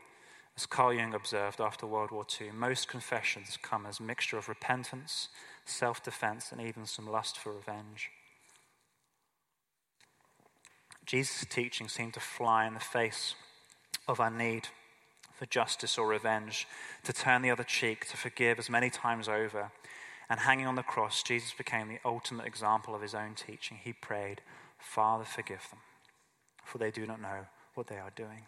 As 0.55 0.67
Carl 0.67 0.93
Jung 0.93 1.15
observed 1.15 1.59
after 1.59 1.87
World 1.87 2.11
War 2.11 2.27
II, 2.41 2.51
most 2.53 2.89
confessions 2.89 3.59
come 3.63 3.87
as 3.87 4.01
a 4.01 4.03
mixture 4.03 4.37
of 4.37 4.51
repentance 4.51 5.29
self 5.65 6.03
defense, 6.03 6.53
and 6.53 6.61
even 6.61 6.85
some 6.85 7.09
lust 7.09 7.39
for 7.39 7.53
revenge. 7.53 8.11
Jesus' 11.07 11.47
teaching 11.49 11.89
seemed 11.89 12.15
to 12.15 12.21
fly 12.21 12.67
in 12.67 12.75
the 12.75 12.81
face 12.81 13.35
of 14.09 14.21
our 14.21 14.31
need 14.31 14.69
for 15.35 15.47
justice 15.47 15.99
or 15.99 16.07
revenge, 16.07 16.69
to 17.03 17.13
turn 17.13 17.43
the 17.43 17.51
other 17.51 17.65
cheek, 17.65 18.07
to 18.09 18.17
forgive 18.17 18.59
as 18.59 18.71
many 18.71 18.91
times 18.91 19.29
over. 19.29 19.73
And 20.31 20.39
hanging 20.39 20.67
on 20.67 20.77
the 20.77 20.83
cross, 20.83 21.23
Jesus 21.23 21.53
became 21.53 21.89
the 21.89 21.99
ultimate 22.05 22.47
example 22.47 22.95
of 22.95 23.03
his 23.03 23.15
own 23.15 23.35
teaching. 23.35 23.79
He 23.83 23.93
prayed, 23.93 24.41
Father, 24.79 25.25
forgive 25.25 25.67
them, 25.71 25.81
for 26.65 26.79
they 26.79 26.91
do 26.91 27.07
not 27.07 27.21
know 27.21 27.47
what 27.75 27.89
they 27.89 27.99
are 27.99 28.13
doing. 28.15 28.47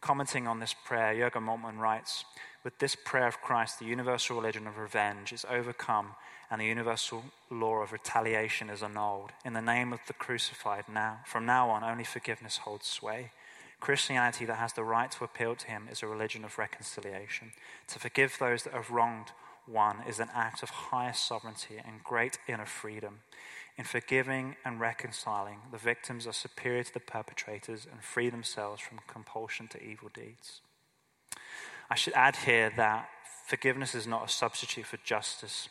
Commenting 0.00 0.46
on 0.46 0.60
this 0.60 0.74
prayer, 0.84 1.14
Jürgen 1.14 1.44
Moltmann 1.44 1.78
writes 1.78 2.24
With 2.64 2.78
this 2.78 2.94
prayer 2.94 3.28
of 3.28 3.40
Christ, 3.40 3.78
the 3.78 3.86
universal 3.86 4.36
religion 4.36 4.66
of 4.66 4.78
revenge 4.78 5.32
is 5.32 5.44
overcome 5.48 6.14
and 6.50 6.60
the 6.60 6.66
universal 6.66 7.22
law 7.50 7.76
of 7.76 7.92
retaliation 7.92 8.70
is 8.70 8.82
annulled. 8.82 9.30
In 9.44 9.52
the 9.52 9.62
name 9.62 9.92
of 9.92 10.00
the 10.06 10.12
crucified, 10.12 10.84
now, 10.92 11.20
from 11.24 11.46
now 11.46 11.70
on, 11.70 11.84
only 11.84 12.02
forgiveness 12.02 12.58
holds 12.58 12.86
sway. 12.86 13.30
Christianity 13.80 14.44
that 14.44 14.56
has 14.56 14.74
the 14.74 14.84
right 14.84 15.10
to 15.12 15.24
appeal 15.24 15.56
to 15.56 15.66
Him 15.66 15.88
is 15.90 16.02
a 16.02 16.06
religion 16.06 16.44
of 16.44 16.58
reconciliation. 16.58 17.52
To 17.88 17.98
forgive 17.98 18.36
those 18.38 18.62
that 18.64 18.74
have 18.74 18.90
wronged 18.90 19.32
one 19.66 19.98
is 20.08 20.20
an 20.20 20.28
act 20.34 20.62
of 20.62 20.70
highest 20.70 21.26
sovereignty 21.26 21.76
and 21.84 22.04
great 22.04 22.38
inner 22.48 22.66
freedom. 22.66 23.20
In 23.76 23.84
forgiving 23.84 24.56
and 24.64 24.80
reconciling, 24.80 25.58
the 25.70 25.78
victims 25.78 26.26
are 26.26 26.32
superior 26.32 26.82
to 26.82 26.92
the 26.92 27.00
perpetrators 27.00 27.86
and 27.90 28.02
free 28.02 28.28
themselves 28.28 28.82
from 28.82 29.00
compulsion 29.06 29.68
to 29.68 29.82
evil 29.82 30.10
deeds. 30.12 30.60
I 31.88 31.94
should 31.94 32.12
add 32.14 32.36
here 32.36 32.72
that 32.76 33.08
forgiveness 33.46 33.94
is 33.94 34.06
not 34.06 34.24
a 34.24 34.28
substitute 34.28 34.86
for 34.86 34.98
justice. 34.98 35.68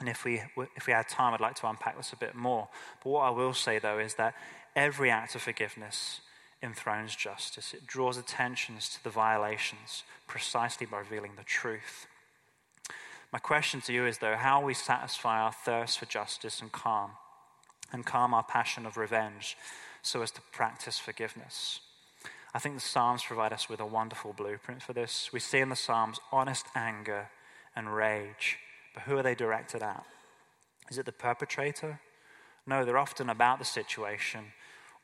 And 0.00 0.08
if 0.08 0.24
we, 0.24 0.42
if 0.76 0.86
we 0.86 0.92
had 0.92 1.08
time, 1.08 1.32
I'd 1.32 1.40
like 1.40 1.54
to 1.56 1.68
unpack 1.68 1.96
this 1.96 2.12
a 2.12 2.16
bit 2.16 2.34
more. 2.34 2.68
But 3.02 3.10
what 3.10 3.22
I 3.22 3.30
will 3.30 3.54
say, 3.54 3.78
though, 3.78 3.98
is 3.98 4.14
that 4.14 4.34
every 4.74 5.10
act 5.10 5.34
of 5.34 5.42
forgiveness 5.42 6.20
enthrones 6.64 7.14
justice. 7.14 7.74
It 7.74 7.86
draws 7.86 8.16
attentions 8.16 8.88
to 8.90 9.04
the 9.04 9.10
violations 9.10 10.02
precisely 10.26 10.86
by 10.86 10.98
revealing 10.98 11.32
the 11.36 11.44
truth. 11.44 12.06
My 13.32 13.38
question 13.38 13.80
to 13.82 13.92
you 13.92 14.06
is, 14.06 14.18
though, 14.18 14.36
how 14.36 14.60
we 14.62 14.74
satisfy 14.74 15.40
our 15.40 15.52
thirst 15.52 15.98
for 15.98 16.06
justice 16.06 16.60
and 16.60 16.72
calm, 16.72 17.10
and 17.92 18.06
calm 18.06 18.32
our 18.32 18.44
passion 18.44 18.86
of 18.86 18.96
revenge 18.96 19.56
so 20.02 20.22
as 20.22 20.30
to 20.32 20.40
practice 20.52 20.98
forgiveness. 20.98 21.80
I 22.54 22.60
think 22.60 22.76
the 22.76 22.80
Psalms 22.80 23.24
provide 23.24 23.52
us 23.52 23.68
with 23.68 23.80
a 23.80 23.86
wonderful 23.86 24.32
blueprint 24.32 24.82
for 24.82 24.92
this. 24.92 25.30
We 25.32 25.40
see 25.40 25.58
in 25.58 25.68
the 25.68 25.76
Psalms 25.76 26.20
honest 26.30 26.66
anger 26.76 27.28
and 27.74 27.92
rage, 27.92 28.58
but 28.94 29.02
who 29.02 29.16
are 29.16 29.22
they 29.22 29.34
directed 29.34 29.82
at? 29.82 30.04
Is 30.88 30.98
it 30.98 31.06
the 31.06 31.12
perpetrator? 31.12 32.00
No, 32.66 32.84
they're 32.84 32.98
often 32.98 33.28
about 33.28 33.58
the 33.58 33.64
situation 33.64 34.52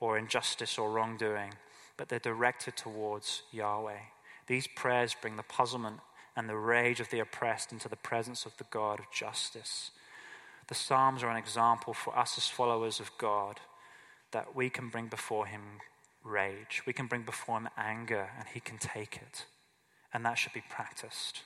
or 0.00 0.18
injustice 0.18 0.78
or 0.78 0.90
wrongdoing, 0.90 1.54
but 1.96 2.08
they're 2.08 2.18
directed 2.18 2.76
towards 2.76 3.42
Yahweh. 3.52 4.00
These 4.46 4.66
prayers 4.66 5.14
bring 5.20 5.36
the 5.36 5.42
puzzlement 5.42 6.00
and 6.34 6.48
the 6.48 6.56
rage 6.56 7.00
of 7.00 7.10
the 7.10 7.20
oppressed 7.20 7.70
into 7.72 7.88
the 7.88 7.96
presence 7.96 8.46
of 8.46 8.56
the 8.56 8.64
God 8.70 8.98
of 8.98 9.10
justice. 9.12 9.90
The 10.68 10.74
Psalms 10.74 11.22
are 11.22 11.30
an 11.30 11.36
example 11.36 11.94
for 11.94 12.16
us 12.18 12.38
as 12.38 12.48
followers 12.48 13.00
of 13.00 13.10
God 13.18 13.60
that 14.32 14.54
we 14.54 14.70
can 14.70 14.88
bring 14.88 15.08
before 15.08 15.46
Him 15.46 15.80
rage. 16.24 16.82
We 16.86 16.92
can 16.92 17.06
bring 17.06 17.22
before 17.22 17.58
Him 17.58 17.68
anger, 17.76 18.30
and 18.38 18.46
He 18.48 18.60
can 18.60 18.78
take 18.78 19.16
it. 19.16 19.46
And 20.14 20.24
that 20.24 20.38
should 20.38 20.52
be 20.52 20.62
practiced. 20.68 21.42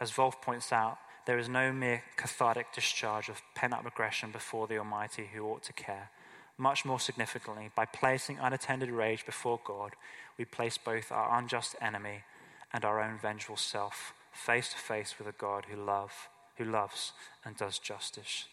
As 0.00 0.12
Volf 0.12 0.40
points 0.42 0.72
out, 0.72 0.98
there 1.26 1.38
is 1.38 1.48
no 1.48 1.72
mere 1.72 2.02
cathartic 2.16 2.72
discharge 2.72 3.28
of 3.28 3.42
pent 3.54 3.72
up 3.72 3.86
aggression 3.86 4.30
before 4.30 4.66
the 4.66 4.78
Almighty 4.78 5.28
who 5.32 5.44
ought 5.44 5.62
to 5.64 5.72
care. 5.72 6.10
Much 6.58 6.84
more 6.84 6.98
significantly, 6.98 7.70
by 7.76 7.84
placing 7.84 8.38
unattended 8.38 8.90
rage 8.90 9.24
before 9.24 9.60
God, 9.64 9.92
we 10.36 10.44
place 10.44 10.76
both 10.76 11.12
our 11.12 11.38
unjust 11.38 11.76
enemy 11.80 12.24
and 12.72 12.84
our 12.84 13.00
own 13.00 13.18
vengeful 13.18 13.56
self 13.56 14.12
face 14.32 14.70
to 14.70 14.76
face 14.76 15.14
with 15.18 15.28
a 15.28 15.32
God 15.32 15.66
who 15.70 15.76
love 15.76 16.28
who 16.58 16.64
loves 16.64 17.12
and 17.44 17.56
does 17.56 17.78
justice. 17.78 18.46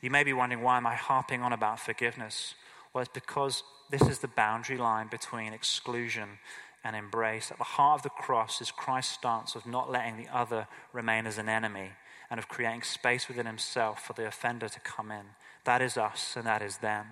You 0.00 0.10
may 0.10 0.22
be 0.22 0.32
wondering, 0.32 0.62
why 0.62 0.76
am 0.76 0.86
I 0.86 0.94
harping 0.94 1.42
on 1.42 1.52
about 1.52 1.80
forgiveness? 1.80 2.54
Well, 2.92 3.02
it's 3.02 3.10
because 3.12 3.62
this 3.90 4.02
is 4.02 4.18
the 4.18 4.28
boundary 4.28 4.76
line 4.76 5.08
between 5.10 5.52
exclusion 5.52 6.38
and 6.84 6.94
embrace. 6.94 7.50
At 7.50 7.58
the 7.58 7.64
heart 7.64 8.00
of 8.00 8.02
the 8.02 8.10
cross 8.10 8.60
is 8.60 8.70
Christ's 8.70 9.14
stance 9.14 9.54
of 9.54 9.66
not 9.66 9.90
letting 9.90 10.16
the 10.16 10.28
other 10.34 10.68
remain 10.92 11.26
as 11.26 11.38
an 11.38 11.48
enemy 11.48 11.90
and 12.30 12.38
of 12.38 12.48
creating 12.48 12.82
space 12.82 13.28
within 13.28 13.46
himself 13.46 14.04
for 14.04 14.12
the 14.12 14.26
offender 14.26 14.68
to 14.68 14.80
come 14.80 15.10
in. 15.10 15.26
That 15.64 15.82
is 15.82 15.96
us 15.96 16.34
and 16.36 16.46
that 16.46 16.62
is 16.62 16.78
them. 16.78 17.06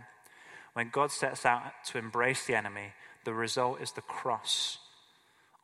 When 0.72 0.90
God 0.90 1.10
sets 1.10 1.44
out 1.44 1.62
to 1.86 1.98
embrace 1.98 2.46
the 2.46 2.54
enemy, 2.54 2.92
the 3.24 3.34
result 3.34 3.80
is 3.80 3.92
the 3.92 4.00
cross. 4.00 4.78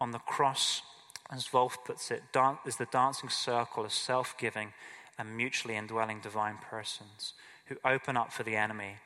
On 0.01 0.11
the 0.11 0.19
cross, 0.19 0.83
as 1.31 1.47
Volf 1.47 1.77
puts 1.85 2.11
it, 2.11 2.23
is 2.67 2.77
the 2.77 2.89
dancing 2.91 3.31
circle 3.31 3.85
of 3.85 3.93
self 3.93 4.37
giving 4.37 4.73
and 5.19 5.37
mutually 5.37 5.77
indwelling 5.77 6.21
divine 6.21 6.59
persons 6.59 7.35
who 7.67 7.77
open 7.85 8.17
up 8.17 8.33
for 8.33 8.43
the 8.43 8.57
enemy. 8.57 8.97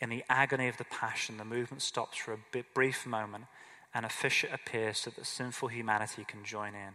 In 0.00 0.08
the 0.08 0.24
agony 0.28 0.68
of 0.68 0.76
the 0.76 0.84
passion, 0.84 1.36
the 1.36 1.44
movement 1.44 1.82
stops 1.82 2.16
for 2.16 2.32
a 2.32 2.64
brief 2.74 3.06
moment 3.06 3.44
and 3.94 4.04
a 4.04 4.10
fissure 4.10 4.48
appears 4.52 4.98
so 4.98 5.10
that 5.10 5.26
sinful 5.26 5.68
humanity 5.68 6.24
can 6.26 6.44
join 6.44 6.74
in. 6.74 6.94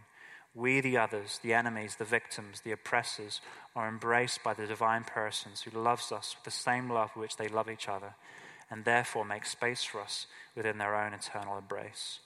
We, 0.54 0.80
the 0.80 0.98
others, 0.98 1.40
the 1.42 1.54
enemies, 1.54 1.96
the 1.96 2.04
victims, 2.04 2.60
the 2.60 2.72
oppressors, 2.72 3.40
are 3.74 3.88
embraced 3.88 4.42
by 4.42 4.52
the 4.52 4.66
divine 4.66 5.04
persons 5.04 5.62
who 5.62 5.78
loves 5.78 6.12
us 6.12 6.36
with 6.36 6.44
the 6.44 6.50
same 6.50 6.90
love 6.90 7.10
which 7.14 7.36
they 7.36 7.48
love 7.48 7.70
each 7.70 7.88
other, 7.88 8.14
and 8.70 8.84
therefore 8.84 9.24
make 9.24 9.46
space 9.46 9.82
for 9.82 10.00
us 10.00 10.26
within 10.54 10.78
their 10.78 10.94
own 10.94 11.14
eternal 11.14 11.56
embrace. 11.56 12.18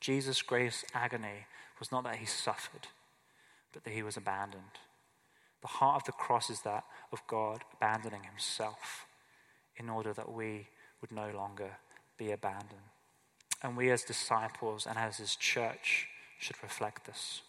Jesus' 0.00 0.42
grace 0.42 0.84
agony 0.94 1.46
was 1.78 1.92
not 1.92 2.04
that 2.04 2.16
he 2.16 2.26
suffered, 2.26 2.88
but 3.72 3.84
that 3.84 3.94
he 3.94 4.02
was 4.02 4.16
abandoned. 4.16 4.78
The 5.62 5.68
heart 5.68 6.02
of 6.02 6.04
the 6.04 6.12
cross 6.12 6.50
is 6.50 6.60
that 6.62 6.84
of 7.12 7.22
God 7.26 7.62
abandoning 7.72 8.24
himself 8.24 9.06
in 9.76 9.88
order 9.88 10.12
that 10.12 10.30
we 10.30 10.68
would 11.00 11.12
no 11.12 11.30
longer 11.30 11.78
be 12.18 12.32
abandoned. 12.32 12.90
And 13.62 13.76
we, 13.76 13.90
as 13.90 14.02
disciples 14.02 14.86
and 14.86 14.98
as 14.98 15.18
his 15.18 15.36
church, 15.36 16.08
should 16.38 16.62
reflect 16.62 17.06
this. 17.06 17.42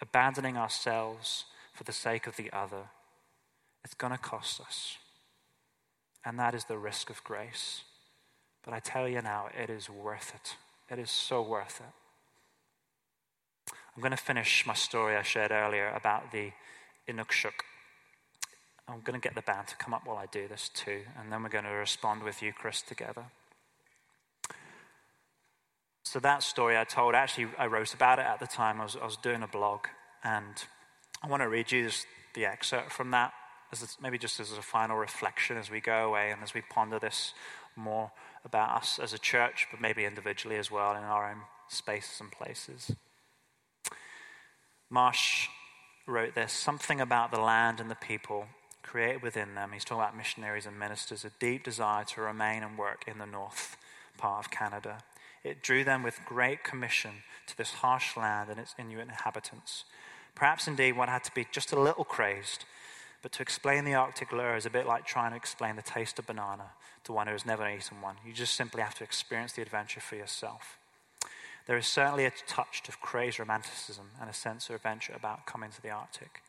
Abandoning 0.00 0.56
ourselves 0.56 1.44
for 1.74 1.84
the 1.84 1.92
sake 1.92 2.26
of 2.26 2.36
the 2.36 2.52
other, 2.52 2.88
it's 3.84 3.94
going 3.94 4.12
to 4.12 4.18
cost 4.18 4.60
us. 4.60 4.96
And 6.24 6.38
that 6.38 6.54
is 6.54 6.64
the 6.64 6.78
risk 6.78 7.10
of 7.10 7.24
grace. 7.24 7.82
But 8.64 8.74
I 8.74 8.80
tell 8.80 9.08
you 9.08 9.22
now, 9.22 9.48
it 9.58 9.70
is 9.70 9.88
worth 9.88 10.32
it. 10.34 10.56
It 10.92 10.98
is 10.98 11.10
so 11.10 11.42
worth 11.42 11.80
it. 11.80 13.72
I'm 13.94 14.02
going 14.02 14.16
to 14.16 14.16
finish 14.16 14.66
my 14.66 14.74
story 14.74 15.16
I 15.16 15.22
shared 15.22 15.50
earlier 15.50 15.90
about 15.90 16.32
the 16.32 16.52
Inukshuk. 17.08 17.52
I'm 18.88 19.00
going 19.00 19.18
to 19.18 19.24
get 19.24 19.34
the 19.34 19.42
band 19.42 19.68
to 19.68 19.76
come 19.76 19.94
up 19.94 20.02
while 20.04 20.16
I 20.16 20.26
do 20.26 20.48
this 20.48 20.68
too, 20.68 21.02
and 21.18 21.32
then 21.32 21.42
we're 21.42 21.48
going 21.48 21.64
to 21.64 21.70
respond 21.70 22.22
with 22.22 22.42
Eucharist 22.42 22.88
together. 22.88 23.24
So, 26.12 26.18
that 26.18 26.42
story 26.42 26.76
I 26.76 26.82
told, 26.82 27.14
actually, 27.14 27.46
I 27.56 27.66
wrote 27.66 27.94
about 27.94 28.18
it 28.18 28.26
at 28.26 28.40
the 28.40 28.46
time. 28.48 28.80
I 28.80 28.82
was, 28.82 28.96
I 29.00 29.04
was 29.04 29.16
doing 29.16 29.44
a 29.44 29.46
blog, 29.46 29.86
and 30.24 30.56
I 31.22 31.28
want 31.28 31.40
to 31.44 31.48
read 31.48 31.70
you 31.70 31.84
this, 31.84 32.04
the 32.34 32.46
excerpt 32.46 32.90
from 32.90 33.12
that, 33.12 33.32
as 33.70 33.84
a, 33.84 33.86
maybe 34.02 34.18
just 34.18 34.40
as 34.40 34.50
a 34.50 34.60
final 34.60 34.96
reflection 34.96 35.56
as 35.56 35.70
we 35.70 35.78
go 35.78 36.08
away 36.08 36.32
and 36.32 36.42
as 36.42 36.52
we 36.52 36.62
ponder 36.62 36.98
this 36.98 37.32
more 37.76 38.10
about 38.44 38.70
us 38.70 38.98
as 39.00 39.12
a 39.12 39.20
church, 39.20 39.68
but 39.70 39.80
maybe 39.80 40.04
individually 40.04 40.56
as 40.56 40.68
well 40.68 40.96
in 40.96 41.04
our 41.04 41.30
own 41.30 41.42
spaces 41.68 42.20
and 42.20 42.32
places. 42.32 42.90
Marsh 44.90 45.46
wrote 46.08 46.34
this 46.34 46.52
something 46.52 47.00
about 47.00 47.30
the 47.30 47.40
land 47.40 47.78
and 47.78 47.88
the 47.88 47.94
people 47.94 48.46
created 48.82 49.22
within 49.22 49.54
them. 49.54 49.70
He's 49.72 49.84
talking 49.84 50.02
about 50.02 50.16
missionaries 50.16 50.66
and 50.66 50.76
ministers, 50.76 51.24
a 51.24 51.30
deep 51.38 51.62
desire 51.62 52.02
to 52.02 52.20
remain 52.20 52.64
and 52.64 52.76
work 52.76 53.04
in 53.06 53.18
the 53.18 53.26
north 53.26 53.76
part 54.18 54.44
of 54.44 54.50
Canada. 54.50 55.04
It 55.42 55.62
drew 55.62 55.84
them 55.84 56.02
with 56.02 56.20
great 56.26 56.62
commission 56.62 57.22
to 57.46 57.56
this 57.56 57.74
harsh 57.74 58.16
land 58.16 58.50
and 58.50 58.60
its 58.60 58.74
Inuit 58.78 59.08
inhabitants. 59.08 59.84
Perhaps 60.34 60.68
indeed 60.68 60.92
one 60.92 61.08
had 61.08 61.24
to 61.24 61.34
be 61.34 61.46
just 61.50 61.72
a 61.72 61.80
little 61.80 62.04
crazed, 62.04 62.64
but 63.22 63.32
to 63.32 63.42
explain 63.42 63.84
the 63.84 63.94
Arctic 63.94 64.32
lure 64.32 64.56
is 64.56 64.66
a 64.66 64.70
bit 64.70 64.86
like 64.86 65.06
trying 65.06 65.30
to 65.30 65.36
explain 65.36 65.76
the 65.76 65.82
taste 65.82 66.18
of 66.18 66.26
banana 66.26 66.70
to 67.04 67.12
one 67.12 67.26
who 67.26 67.32
has 67.32 67.46
never 67.46 67.68
eaten 67.68 68.00
one. 68.00 68.16
You 68.24 68.32
just 68.32 68.54
simply 68.54 68.82
have 68.82 68.94
to 68.96 69.04
experience 69.04 69.52
the 69.52 69.62
adventure 69.62 70.00
for 70.00 70.16
yourself. 70.16 70.78
There 71.66 71.76
is 71.76 71.86
certainly 71.86 72.24
a 72.24 72.32
touch 72.46 72.82
of 72.88 73.00
crazed 73.00 73.38
romanticism 73.38 74.10
and 74.20 74.28
a 74.28 74.34
sense 74.34 74.68
of 74.68 74.76
adventure 74.76 75.12
about 75.14 75.46
coming 75.46 75.70
to 75.70 75.82
the 75.82 75.90
Arctic. 75.90 76.42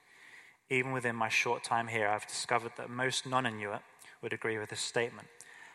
Even 0.69 0.93
within 0.93 1.15
my 1.15 1.29
short 1.29 1.63
time 1.63 1.87
here, 1.89 2.07
I've 2.07 2.27
discovered 2.27 2.71
that 2.77 2.89
most 2.89 3.25
non 3.25 3.45
Inuit 3.45 3.81
would 4.21 4.33
agree 4.33 4.57
with 4.57 4.69
this 4.69 4.79
statement. 4.79 5.27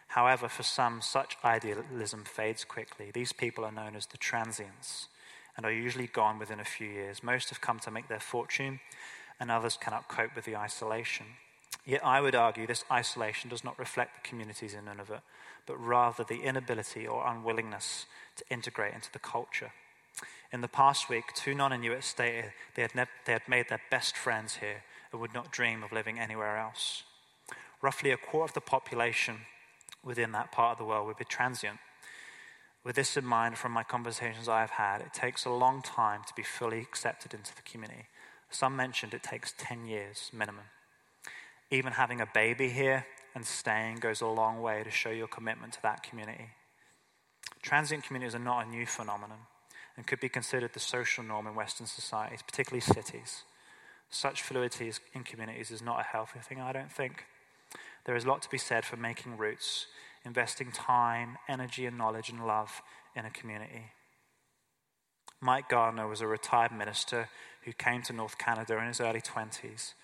However, 0.08 0.48
for 0.48 0.62
some, 0.62 1.02
such 1.02 1.36
idealism 1.44 2.24
fades 2.24 2.64
quickly. 2.64 3.10
These 3.12 3.32
people 3.32 3.64
are 3.64 3.72
known 3.72 3.96
as 3.96 4.06
the 4.06 4.18
transients 4.18 5.08
and 5.56 5.66
are 5.66 5.72
usually 5.72 6.06
gone 6.06 6.38
within 6.38 6.60
a 6.60 6.64
few 6.64 6.88
years. 6.88 7.22
Most 7.22 7.48
have 7.48 7.60
come 7.60 7.78
to 7.80 7.90
make 7.90 8.08
their 8.08 8.20
fortune, 8.20 8.80
and 9.40 9.50
others 9.50 9.78
cannot 9.80 10.08
cope 10.08 10.34
with 10.34 10.44
the 10.44 10.56
isolation. 10.56 11.26
Yet 11.84 12.04
I 12.04 12.20
would 12.20 12.34
argue 12.34 12.66
this 12.66 12.84
isolation 12.90 13.48
does 13.50 13.64
not 13.64 13.78
reflect 13.78 14.14
the 14.14 14.28
communities 14.28 14.74
in 14.74 14.84
Nunavut, 14.84 15.22
but 15.66 15.76
rather 15.76 16.24
the 16.24 16.42
inability 16.42 17.06
or 17.06 17.26
unwillingness 17.26 18.06
to 18.36 18.44
integrate 18.50 18.94
into 18.94 19.12
the 19.12 19.18
culture. 19.18 19.72
In 20.52 20.60
the 20.60 20.68
past 20.68 21.08
week, 21.08 21.32
two 21.34 21.54
non 21.54 21.72
Inuits 21.72 22.06
stated 22.06 22.52
they 22.74 22.82
had, 22.82 22.94
ne- 22.94 23.04
they 23.24 23.32
had 23.32 23.48
made 23.48 23.68
their 23.68 23.80
best 23.90 24.16
friends 24.16 24.56
here 24.56 24.82
and 25.12 25.20
would 25.20 25.34
not 25.34 25.52
dream 25.52 25.82
of 25.82 25.92
living 25.92 26.18
anywhere 26.18 26.56
else. 26.56 27.02
Roughly 27.82 28.10
a 28.10 28.16
quarter 28.16 28.50
of 28.50 28.54
the 28.54 28.60
population 28.60 29.40
within 30.06 30.32
that 30.32 30.52
part 30.52 30.72
of 30.72 30.78
the 30.78 30.84
world 30.84 31.06
would 31.06 31.18
be 31.18 31.24
transient. 31.24 31.78
With 32.84 32.94
this 32.94 33.16
in 33.16 33.24
mind, 33.24 33.58
from 33.58 33.72
my 33.72 33.82
conversations 33.82 34.48
I 34.48 34.60
have 34.60 34.70
had, 34.70 35.00
it 35.00 35.12
takes 35.12 35.44
a 35.44 35.50
long 35.50 35.82
time 35.82 36.22
to 36.28 36.34
be 36.34 36.44
fully 36.44 36.78
accepted 36.78 37.34
into 37.34 37.54
the 37.54 37.62
community. 37.62 38.04
Some 38.48 38.76
mentioned 38.76 39.12
it 39.12 39.24
takes 39.24 39.52
10 39.58 39.86
years 39.86 40.30
minimum. 40.32 40.66
Even 41.72 41.94
having 41.94 42.20
a 42.20 42.28
baby 42.32 42.68
here 42.68 43.04
and 43.34 43.44
staying 43.44 43.96
goes 43.96 44.20
a 44.20 44.26
long 44.26 44.62
way 44.62 44.84
to 44.84 44.90
show 44.90 45.10
your 45.10 45.26
commitment 45.26 45.72
to 45.72 45.82
that 45.82 46.04
community. 46.04 46.50
Transient 47.60 48.04
communities 48.04 48.36
are 48.36 48.38
not 48.38 48.64
a 48.64 48.70
new 48.70 48.86
phenomenon 48.86 49.38
and 49.96 50.06
could 50.06 50.20
be 50.20 50.28
considered 50.28 50.72
the 50.72 50.80
social 50.80 51.24
norm 51.24 51.48
in 51.48 51.56
Western 51.56 51.88
societies, 51.88 52.42
particularly 52.42 52.80
cities. 52.80 53.42
Such 54.10 54.42
fluidity 54.42 54.92
in 55.12 55.24
communities 55.24 55.72
is 55.72 55.82
not 55.82 55.98
a 55.98 56.04
healthy 56.04 56.38
thing, 56.38 56.60
I 56.60 56.72
don't 56.72 56.92
think. 56.92 57.24
There 58.04 58.16
is 58.16 58.24
a 58.24 58.28
lot 58.28 58.42
to 58.42 58.50
be 58.50 58.58
said 58.58 58.84
for 58.84 58.96
making 58.96 59.36
roots, 59.36 59.86
investing 60.24 60.72
time, 60.72 61.38
energy, 61.48 61.86
and 61.86 61.98
knowledge 61.98 62.30
and 62.30 62.46
love 62.46 62.82
in 63.14 63.24
a 63.24 63.30
community. 63.30 63.92
Mike 65.40 65.68
Gardner 65.68 66.08
was 66.08 66.20
a 66.20 66.26
retired 66.26 66.72
minister 66.72 67.28
who 67.64 67.72
came 67.72 68.02
to 68.02 68.12
North 68.12 68.38
Canada 68.38 68.78
in 68.78 68.86
his 68.86 69.00
early 69.00 69.20
20s, 69.20 69.94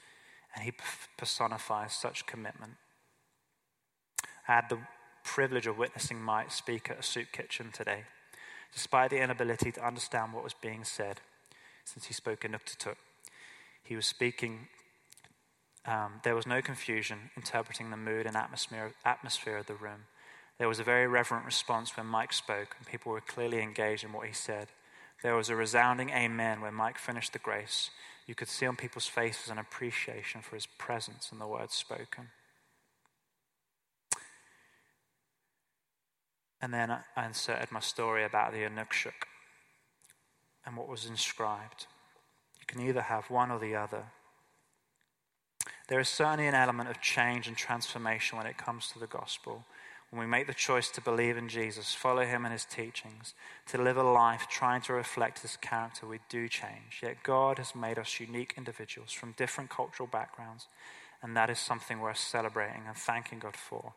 and 0.55 0.65
he 0.65 0.73
personifies 1.17 1.95
such 1.95 2.27
commitment. 2.27 2.73
I 4.49 4.55
had 4.55 4.69
the 4.69 4.79
privilege 5.25 5.67
of 5.67 5.79
witnessing 5.79 6.21
Mike 6.21 6.51
speak 6.51 6.91
at 6.91 6.99
a 6.99 7.03
soup 7.03 7.33
kitchen 7.33 7.71
today, 7.73 8.05
despite 8.73 9.11
the 9.11 9.21
inability 9.23 9.73
to 9.73 9.87
understand 9.87 10.33
what 10.33 10.45
was 10.45 10.55
being 10.55 10.85
said, 10.85 11.21
since 11.85 12.07
he 12.07 12.15
spoke 12.15 12.45
in 12.45 12.53
Inuktitut. 12.53 12.97
He 13.83 13.97
was 13.97 14.07
speaking, 14.07 14.69
um, 15.85 16.21
there 16.23 16.37
was 16.37 16.47
no 16.47 16.63
confusion 16.63 17.31
interpreting 17.37 17.91
the 17.91 17.97
mood 17.97 18.27
and 18.27 18.37
atmosphere, 18.37 18.93
atmosphere 19.05 19.57
of 19.57 19.67
the 19.67 19.75
room. 19.75 20.07
There 20.59 20.69
was 20.69 20.79
a 20.79 20.85
very 20.85 21.07
reverent 21.07 21.45
response 21.45 21.97
when 21.97 22.07
Mike 22.07 22.33
spoke, 22.33 22.77
and 22.79 22.87
people 22.87 23.11
were 23.11 23.21
clearly 23.21 23.61
engaged 23.61 24.05
in 24.05 24.13
what 24.13 24.27
he 24.27 24.33
said. 24.33 24.69
There 25.23 25.35
was 25.35 25.49
a 25.49 25.57
resounding 25.57 26.11
amen 26.11 26.61
when 26.61 26.75
Mike 26.75 26.99
finished 26.99 27.33
the 27.33 27.39
grace. 27.39 27.91
You 28.27 28.35
could 28.35 28.49
see 28.49 28.67
on 28.67 28.77
people's 28.77 29.07
faces 29.07 29.51
an 29.51 29.59
appreciation 29.59 30.41
for 30.41 30.55
his 30.55 30.67
presence 30.67 31.31
and 31.33 31.41
the 31.41 31.47
words 31.47 31.75
spoken. 31.75 32.29
And 36.61 36.73
then 36.73 36.97
I 37.17 37.27
inserted 37.27 37.73
my 37.73 37.81
story 37.81 38.25
about 38.25 38.53
the 38.53 38.59
Inukshuk 38.59 39.27
and 40.65 40.77
what 40.77 40.89
was 40.89 41.07
inscribed. 41.07 41.87
You 42.61 42.67
can 42.67 42.81
either 42.81 43.03
have 43.03 43.31
one 43.31 43.51
or 43.51 43.59
the 43.59 43.75
other. 43.75 44.05
There 45.89 46.01
is 46.01 46.09
certainly 46.09 46.47
an 46.47 46.55
element 46.55 46.89
of 46.89 47.01
change 47.01 47.49
and 47.49 47.57
transformation 47.57 48.39
when 48.39 48.47
it 48.47 48.57
comes 48.57 48.89
to 48.89 48.99
the 48.99 49.07
gospel. 49.07 49.65
When 50.11 50.21
we 50.21 50.27
make 50.27 50.47
the 50.47 50.55
choice 50.55 50.91
to 50.91 51.01
believe 51.01 51.39
in 51.39 51.49
Jesus, 51.49 51.95
follow 51.95 52.25
him 52.25 52.45
and 52.45 52.53
his 52.53 52.67
teachings, 52.67 53.35
to 53.69 53.83
live 53.83 53.97
a 53.97 54.03
life 54.03 54.47
trying 54.51 54.83
to 54.83 54.93
reflect 54.93 55.41
his 55.41 55.57
character, 55.57 56.07
we 56.07 56.21
do 56.29 56.49
change. 56.49 57.01
Yet 57.03 57.23
God 57.23 57.59
has 57.59 57.75
made 57.75 57.99
us 57.99 58.21
unique 58.21 58.55
individuals 58.59 59.13
from 59.13 59.33
different 59.33 59.71
cultural 59.71 60.07
backgrounds, 60.07 60.67
and 61.23 61.35
that 61.37 61.49
is 61.49 61.59
something 61.59 61.99
worth 61.99 62.19
celebrating 62.19 62.83
and 62.87 62.97
thanking 62.97 63.39
God 63.39 63.57
for. 63.57 63.95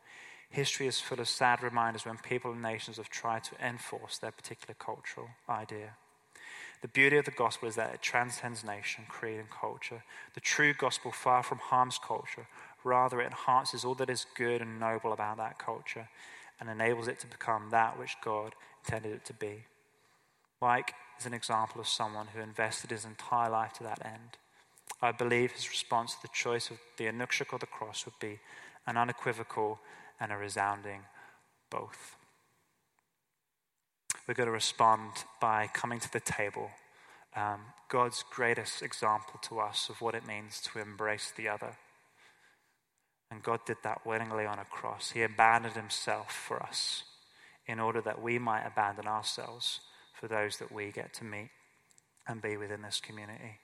History 0.49 0.87
is 0.87 1.01
full 1.01 1.19
of 1.19 1.27
sad 1.27 1.61
reminders 1.61 2.05
when 2.05 2.17
people 2.17 2.53
and 2.53 2.61
nations 2.61 2.95
have 2.95 3.09
tried 3.09 3.43
to 3.45 3.65
enforce 3.65 4.17
their 4.17 4.31
particular 4.31 4.75
cultural 4.79 5.27
idea. 5.49 5.95
The 6.81 6.87
beauty 6.87 7.17
of 7.17 7.25
the 7.25 7.31
gospel 7.31 7.67
is 7.67 7.75
that 7.75 7.93
it 7.93 8.01
transcends 8.01 8.63
nation, 8.63 9.05
creed, 9.07 9.39
and 9.39 9.49
culture. 9.49 10.03
The 10.33 10.41
true 10.41 10.73
gospel 10.73 11.11
far 11.11 11.41
from 11.41 11.57
harms 11.57 11.99
culture, 12.05 12.47
Rather, 12.85 13.19
it 13.19 13.25
enhances 13.25 13.83
all 13.83 13.95
that 13.95 14.11
is 14.11 14.27
good 14.35 14.61
and 14.61 14.79
noble 14.79 15.11
about 15.11 15.37
that 15.37 15.57
culture 15.57 16.07
and 16.59 16.69
enables 16.69 17.07
it 17.07 17.19
to 17.19 17.27
become 17.27 17.71
that 17.71 17.97
which 17.97 18.15
God 18.23 18.53
intended 18.85 19.11
it 19.11 19.25
to 19.25 19.33
be. 19.33 19.65
Mike 20.61 20.93
is 21.19 21.25
an 21.25 21.33
example 21.33 21.81
of 21.81 21.87
someone 21.87 22.27
who 22.27 22.39
invested 22.39 22.91
his 22.91 23.03
entire 23.03 23.49
life 23.49 23.73
to 23.73 23.83
that 23.83 24.05
end. 24.05 24.37
I 25.01 25.11
believe 25.11 25.51
his 25.51 25.67
response 25.67 26.13
to 26.13 26.21
the 26.21 26.27
choice 26.27 26.69
of 26.69 26.77
the 26.97 27.05
Inukshuk 27.05 27.51
or 27.51 27.57
the 27.57 27.65
cross 27.65 28.05
would 28.05 28.19
be 28.19 28.39
an 28.85 28.97
unequivocal 28.97 29.79
and 30.19 30.31
a 30.31 30.37
resounding 30.37 31.01
both. 31.71 32.15
We're 34.27 34.33
going 34.33 34.47
to 34.47 34.53
respond 34.53 35.11
by 35.39 35.67
coming 35.73 35.99
to 35.99 36.11
the 36.11 36.19
table. 36.19 36.71
Um, 37.35 37.59
God's 37.89 38.23
greatest 38.31 38.81
example 38.81 39.39
to 39.43 39.59
us 39.59 39.89
of 39.89 40.01
what 40.01 40.15
it 40.15 40.25
means 40.25 40.61
to 40.61 40.79
embrace 40.79 41.31
the 41.35 41.47
other. 41.47 41.77
And 43.29 43.43
God 43.43 43.59
did 43.65 43.77
that 43.83 44.05
willingly 44.05 44.45
on 44.45 44.57
a 44.57 44.65
cross. 44.65 45.11
He 45.11 45.21
abandoned 45.21 45.75
himself 45.75 46.31
for 46.31 46.61
us 46.61 47.03
in 47.67 47.79
order 47.79 48.01
that 48.01 48.21
we 48.21 48.39
might 48.39 48.65
abandon 48.65 49.07
ourselves 49.07 49.81
for 50.19 50.27
those 50.27 50.57
that 50.57 50.71
we 50.71 50.91
get 50.91 51.13
to 51.15 51.23
meet 51.23 51.49
and 52.27 52.41
be 52.41 52.57
within 52.57 52.81
this 52.81 52.99
community. 52.99 53.59